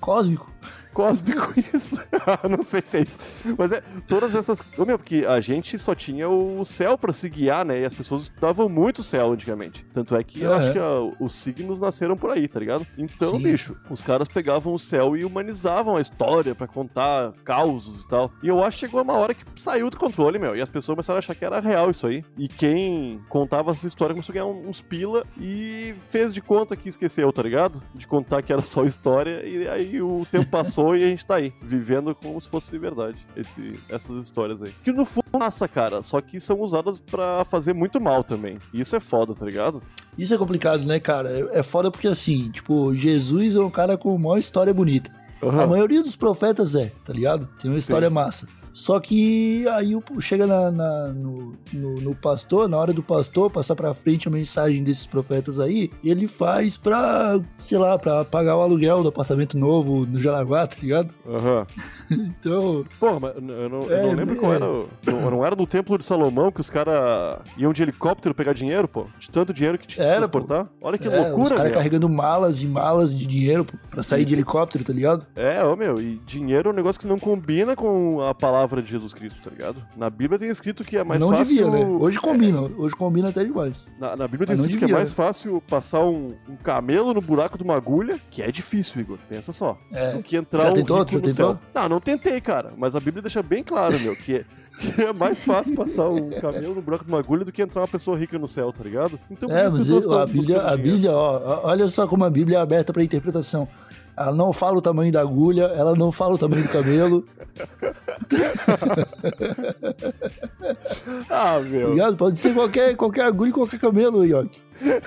Cósmico. 0.00 0.50
Cósmico 0.96 1.52
isso. 1.74 2.00
não 2.48 2.62
sei 2.64 2.80
se 2.84 2.96
é 2.96 3.00
isso. 3.02 3.18
Mas 3.58 3.70
é, 3.70 3.82
todas 4.08 4.34
essas. 4.34 4.62
Meu, 4.78 4.98
porque 4.98 5.24
a 5.28 5.38
gente 5.40 5.78
só 5.78 5.94
tinha 5.94 6.26
o 6.28 6.64
céu 6.64 6.96
pra 6.96 7.12
se 7.12 7.28
guiar, 7.28 7.64
né? 7.66 7.80
E 7.82 7.84
as 7.84 7.92
pessoas 7.94 8.22
estudavam 8.22 8.66
muito 8.68 9.00
o 9.00 9.04
céu 9.04 9.30
antigamente. 9.32 9.84
Tanto 9.92 10.16
é 10.16 10.24
que 10.24 10.40
eu 10.40 10.52
É, 10.52 10.56
acho 10.56 10.72
que 10.72 10.78
a- 10.78 11.12
os 11.20 11.34
signos 11.34 11.78
nasceram 11.78 12.16
por 12.16 12.30
aí, 12.30 12.48
tá 12.48 12.58
ligado? 12.58 12.86
Então, 12.96 13.32
Sim. 13.32 13.42
bicho, 13.42 13.76
os 13.90 14.00
caras 14.00 14.26
pegavam 14.28 14.72
o 14.72 14.78
céu 14.78 15.14
e 15.16 15.24
humanizavam 15.24 15.96
a 15.96 16.00
história 16.00 16.54
pra 16.54 16.66
contar 16.66 17.32
causos 17.44 18.04
e 18.04 18.08
tal. 18.08 18.32
E 18.42 18.48
eu 18.48 18.64
acho 18.64 18.78
que 18.78 18.86
chegou 18.86 19.02
uma 19.02 19.14
hora 19.14 19.34
que 19.34 19.44
saiu 19.56 19.90
do 19.90 19.98
controle, 19.98 20.38
meu. 20.38 20.56
E 20.56 20.62
as 20.62 20.68
pessoas 20.70 20.96
começaram 20.96 21.16
a 21.16 21.18
achar 21.18 21.34
que 21.34 21.44
era 21.44 21.60
real 21.60 21.90
isso 21.90 22.06
aí. 22.06 22.24
E 22.38 22.48
quem 22.48 23.20
contava 23.28 23.72
essa 23.72 23.86
história 23.86 24.14
começou 24.14 24.32
a 24.32 24.34
ganhar 24.34 24.46
uns 24.46 24.80
pila 24.80 25.24
e 25.38 25.94
fez 26.10 26.32
de 26.32 26.40
conta 26.40 26.74
que 26.74 26.88
esqueceu, 26.88 27.30
tá 27.32 27.42
ligado? 27.42 27.82
De 27.94 28.06
contar 28.06 28.40
que 28.42 28.52
era 28.52 28.62
só 28.62 28.84
história. 28.84 29.44
E 29.46 29.68
aí 29.68 30.00
o 30.00 30.26
tempo 30.30 30.46
passou 30.50 30.85
e 30.94 31.02
a 31.02 31.06
gente 31.08 31.24
tá 31.24 31.36
aí, 31.36 31.52
vivendo 31.62 32.14
como 32.14 32.40
se 32.40 32.48
fosse 32.48 32.76
verdade. 32.78 33.18
Esse, 33.36 33.72
essas 33.88 34.16
histórias 34.18 34.62
aí. 34.62 34.72
Que 34.84 34.92
no 34.92 35.04
fundo, 35.04 35.24
massa, 35.32 35.66
cara. 35.66 36.02
Só 36.02 36.20
que 36.20 36.38
são 36.38 36.60
usadas 36.60 37.00
pra 37.00 37.44
fazer 37.46 37.72
muito 37.72 38.00
mal 38.00 38.22
também. 38.22 38.58
E 38.72 38.80
isso 38.80 38.94
é 38.94 39.00
foda, 39.00 39.34
tá 39.34 39.44
ligado? 39.44 39.82
Isso 40.18 40.34
é 40.34 40.38
complicado, 40.38 40.84
né, 40.84 41.00
cara? 41.00 41.48
É 41.52 41.62
foda 41.62 41.90
porque, 41.90 42.08
assim, 42.08 42.50
tipo, 42.50 42.94
Jesus 42.94 43.56
é 43.56 43.60
um 43.60 43.70
cara 43.70 43.96
com 43.96 44.14
uma 44.14 44.38
história 44.38 44.72
bonita. 44.72 45.10
A 45.42 45.46
Aham. 45.46 45.66
maioria 45.66 46.02
dos 46.02 46.16
profetas 46.16 46.74
é, 46.74 46.90
tá 47.04 47.12
ligado? 47.12 47.46
Tem 47.60 47.70
uma 47.70 47.78
história 47.78 48.08
massa. 48.08 48.46
Só 48.78 49.00
que 49.00 49.66
aí 49.70 49.96
o- 49.96 50.02
chega 50.20 50.46
na, 50.46 50.70
na- 50.70 51.06
no, 51.14 51.54
no- 51.72 51.94
no 51.94 52.14
pastor, 52.14 52.68
na 52.68 52.76
hora 52.76 52.92
do 52.92 53.02
pastor 53.02 53.50
passar 53.50 53.74
pra 53.74 53.94
frente 53.94 54.28
a 54.28 54.30
mensagem 54.30 54.84
desses 54.84 55.06
profetas 55.06 55.58
aí, 55.58 55.90
ele 56.04 56.28
faz 56.28 56.76
pra, 56.76 57.40
sei 57.56 57.78
lá, 57.78 57.98
pra 57.98 58.22
pagar 58.22 58.54
o 58.54 58.60
aluguel 58.60 59.02
do 59.02 59.08
apartamento 59.08 59.56
novo 59.56 60.04
no 60.04 60.20
Jaraguá, 60.20 60.66
tá 60.66 60.76
ligado? 60.80 61.14
Aham. 61.26 61.66
Então, 62.08 62.84
Pô, 63.00 63.18
mas 63.18 63.34
eu 63.34 63.40
não, 63.42 63.54
eu 63.58 63.68
não 63.68 64.12
É, 64.12 64.14
lembro 64.14 64.36
qual 64.36 64.52
é. 64.52 64.56
era. 64.56 64.70
o- 64.70 64.88
Não, 65.06 65.30
não 65.30 65.44
era 65.44 65.56
do 65.56 65.66
Templo 65.66 65.98
de 65.98 66.04
Salomão 66.04 66.52
que 66.52 66.60
os 66.60 66.70
caras 66.70 67.40
iam 67.56 67.72
de 67.72 67.82
helicóptero 67.82 68.32
pegar 68.32 68.52
dinheiro, 68.52 68.86
pô? 68.86 69.06
De 69.18 69.28
tanto 69.28 69.52
dinheiro 69.52 69.76
que 69.76 69.86
tinha 69.88 70.04
que 70.06 70.10
Era, 70.12 70.28
pô. 70.28 70.38
transportar? 70.38 70.68
Olha 70.82 70.98
que 70.98 71.08
é, 71.08 71.08
os 71.08 71.16
loucura, 71.30 71.56
caras 71.56 71.64
meu. 71.64 71.74
carregando 71.74 72.08
malas 72.08 72.60
e 72.62 72.66
malas 72.66 73.12
de 73.12 73.26
dinheiro 73.26 73.64
pô, 73.64 73.72
pra 73.90 74.02
sair 74.04 74.24
de 74.24 74.34
helicóptero, 74.34 74.84
tá 74.84 74.92
ligado? 74.92 75.26
É, 75.34 75.64
ô 75.64 75.74
meu, 75.74 76.00
e 76.00 76.20
dinheiro 76.24 76.68
é 76.68 76.72
um 76.72 76.76
negócio 76.76 77.00
que 77.00 77.08
não 77.08 77.18
combina 77.18 77.74
com 77.74 78.20
a 78.22 78.32
palavra 78.34 78.65
de 78.82 78.90
Jesus 78.90 79.14
Cristo, 79.14 79.40
tá 79.42 79.50
ligado? 79.50 79.82
Na 79.96 80.10
Bíblia 80.10 80.38
tem 80.38 80.48
escrito 80.48 80.82
que 80.84 80.96
é 80.96 81.04
mais 81.04 81.20
não 81.20 81.30
fácil. 81.30 81.44
devia, 81.46 81.70
né? 81.70 81.84
Hoje 81.86 82.18
combina, 82.18 82.60
hoje 82.76 82.94
combina 82.94 83.28
até 83.28 83.44
demais. 83.44 83.86
Na, 83.98 84.16
na 84.16 84.26
Bíblia 84.28 84.46
tem 84.46 84.54
escrito 84.56 84.78
que 84.78 84.84
é 84.84 84.86
devia, 84.86 84.96
mais 84.96 85.10
né? 85.10 85.14
fácil 85.14 85.62
passar 85.68 86.04
um, 86.04 86.28
um 86.48 86.56
camelo 86.56 87.14
no 87.14 87.20
buraco 87.20 87.56
de 87.56 87.64
uma 87.64 87.76
agulha, 87.76 88.18
que 88.30 88.42
é 88.42 88.50
difícil, 88.50 89.00
Igor. 89.00 89.18
Pensa 89.28 89.52
só. 89.52 89.78
É. 89.92 90.12
Do 90.12 90.22
que 90.22 90.36
entrar 90.36 90.64
Já 90.64 90.70
um 90.70 90.74
tentou? 90.74 90.98
rico 90.98 91.10
Já 91.12 91.16
no 91.18 91.22
tentou? 91.22 91.34
céu. 91.52 91.58
Não, 91.74 91.88
não 91.88 92.00
tentei, 92.00 92.40
cara. 92.40 92.72
Mas 92.76 92.94
a 92.94 93.00
Bíblia 93.00 93.22
deixa 93.22 93.42
bem 93.42 93.62
claro, 93.62 93.98
meu, 94.00 94.14
que 94.16 94.36
é, 94.36 94.44
que 94.94 95.02
é 95.02 95.12
mais 95.12 95.42
fácil 95.42 95.74
passar 95.76 96.08
um 96.08 96.30
camelo 96.40 96.74
no 96.74 96.82
buraco 96.82 97.04
de 97.04 97.10
uma 97.10 97.18
agulha 97.18 97.44
do 97.44 97.52
que 97.52 97.62
entrar 97.62 97.80
uma 97.82 97.88
pessoa 97.88 98.16
rica 98.18 98.38
no 98.38 98.48
céu, 98.48 98.72
tá 98.72 98.82
ligado? 98.84 99.18
Então 99.30 99.50
É, 99.50 99.64
as 99.66 99.72
mas 99.72 99.82
pessoas 99.88 100.06
a 100.08 100.26
Bíblia, 100.26 100.60
a? 100.62 100.76
Bíblia, 100.76 101.12
ó, 101.12 101.40
ó, 101.64 101.68
olha 101.68 101.88
só 101.88 102.06
como 102.06 102.24
a 102.24 102.30
Bíblia 102.30 102.58
é 102.58 102.60
aberta 102.60 102.92
para 102.92 103.02
interpretação. 103.04 103.68
Ela 104.16 104.32
não 104.34 104.52
fala 104.52 104.78
o 104.78 104.82
tamanho 104.82 105.12
da 105.12 105.20
agulha, 105.20 105.64
ela 105.64 105.94
não 105.94 106.10
fala 106.10 106.34
o 106.34 106.38
tamanho 106.38 106.62
do 106.62 106.68
cabelo, 106.70 107.24
Ah, 111.30 111.54
tá 111.54 111.60
meu. 111.60 111.90
ligado? 111.90 112.16
Pode 112.16 112.38
ser 112.38 112.54
qualquer, 112.54 112.96
qualquer 112.96 113.24
agulha 113.26 113.50
e 113.50 113.52
qualquer 113.52 113.78
cabelo, 113.78 114.24
Yoki. 114.24 114.62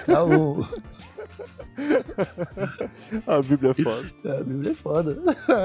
Tá, 0.06 0.24
o- 0.24 0.66
A 3.26 3.42
Bíblia 3.42 3.72
é 3.72 3.84
foda. 3.84 4.40
a 4.40 4.44
Bíblia 4.44 4.72
é 4.72 4.76
foda. 4.76 5.18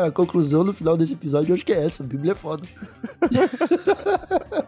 A 0.06 0.10
conclusão 0.10 0.64
no 0.64 0.72
final 0.72 0.96
desse 0.96 1.12
episódio 1.14 1.50
eu 1.50 1.54
acho 1.54 1.66
que 1.66 1.72
é 1.72 1.84
essa, 1.84 2.02
a 2.02 2.06
Bíblia 2.06 2.32
é 2.32 2.34
foda. 2.34 2.62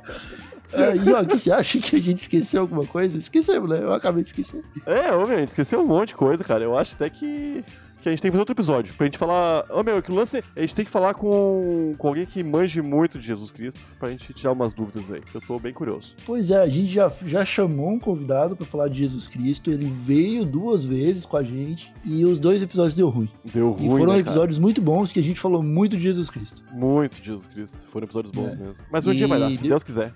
É, 0.73 0.97
Yoki, 0.97 1.39
você 1.39 1.53
acha 1.53 1.79
que 1.79 1.95
a 1.95 2.01
gente 2.01 2.23
esqueceu 2.23 2.63
alguma 2.63 2.85
coisa? 2.85 3.17
Esquecemos, 3.17 3.71
né? 3.71 3.79
Eu 3.81 3.93
acabei 3.95 4.25
de 4.25 4.31
esquecer. 4.31 4.65
É, 4.85 5.13
meu, 5.13 5.23
a 5.23 5.37
gente 5.37 5.51
esqueceu 5.51 5.81
um 5.81 5.87
monte 5.87 6.09
de 6.09 6.17
coisa, 6.17 6.43
cara. 6.43 6.65
Eu 6.65 6.77
acho 6.77 6.97
até 6.97 7.09
que. 7.09 7.65
Que 8.07 8.11
a 8.11 8.13
gente 8.13 8.23
tem 8.23 8.31
que 8.31 8.35
fazer 8.35 8.43
outro 8.43 8.53
episódio. 8.55 8.95
Pra 8.95 9.05
gente 9.07 9.19
falar. 9.19 9.67
Ô 9.69 9.83
meu, 9.83 10.01
que 10.01 10.13
lance. 10.13 10.41
A 10.55 10.61
gente 10.61 10.77
tem 10.77 10.85
que 10.85 10.91
falar 10.93 11.15
com, 11.15 11.93
com 11.99 12.07
alguém 12.07 12.25
que 12.25 12.41
manje 12.41 12.81
muito 12.81 13.19
de 13.19 13.27
Jesus 13.27 13.51
Cristo. 13.51 13.81
Pra 13.99 14.09
gente 14.09 14.33
tirar 14.33 14.53
umas 14.53 14.73
dúvidas 14.73 15.11
aí. 15.11 15.21
Que 15.23 15.35
eu 15.35 15.41
tô 15.41 15.59
bem 15.59 15.73
curioso. 15.75 16.15
Pois 16.25 16.53
é, 16.53 16.63
a 16.63 16.69
gente 16.69 16.87
já, 16.87 17.11
já 17.25 17.45
chamou 17.45 17.91
um 17.91 17.99
convidado 17.99 18.55
pra 18.55 18.65
falar 18.65 18.87
de 18.87 18.99
Jesus 18.99 19.27
Cristo. 19.27 19.73
Ele 19.73 19.87
veio 19.89 20.45
duas 20.45 20.85
vezes 20.85 21.27
com 21.27 21.37
a 21.37 21.43
gente 21.43 21.93
e 22.05 22.25
os 22.25 22.39
dois 22.39 22.63
episódios 22.63 22.95
deu 22.95 23.09
ruim. 23.09 23.29
Deu 23.53 23.75
E 23.77 23.89
ruim. 23.89 23.99
foram 23.99 24.13
né, 24.13 24.21
episódios 24.21 24.57
muito 24.61 24.81
bons 24.81 25.11
que 25.11 25.19
a 25.19 25.23
gente 25.25 25.41
falou 25.41 25.61
muito 25.61 25.97
de 25.97 26.03
Jesus 26.05 26.31
Cristo. 26.31 26.63
Muito 26.73 27.19
de 27.21 27.27
Jesus 27.27 27.49
Cristo. 27.49 27.85
Foram 27.89 28.05
episódios 28.05 28.31
bons 28.31 28.53
É. 28.53 28.55
mesmo. 28.57 28.85
Mas 28.89 29.05
um 29.09 29.13
E 29.13 29.17
dia 29.17 29.27
vai 29.27 29.41
dar, 29.41 29.51
se 29.51 29.63
deu- 29.63 29.71
Deus 29.71 29.83
quiser. 29.83 30.13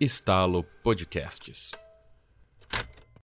Estalo 0.00 0.64
Podcasts. 0.82 1.72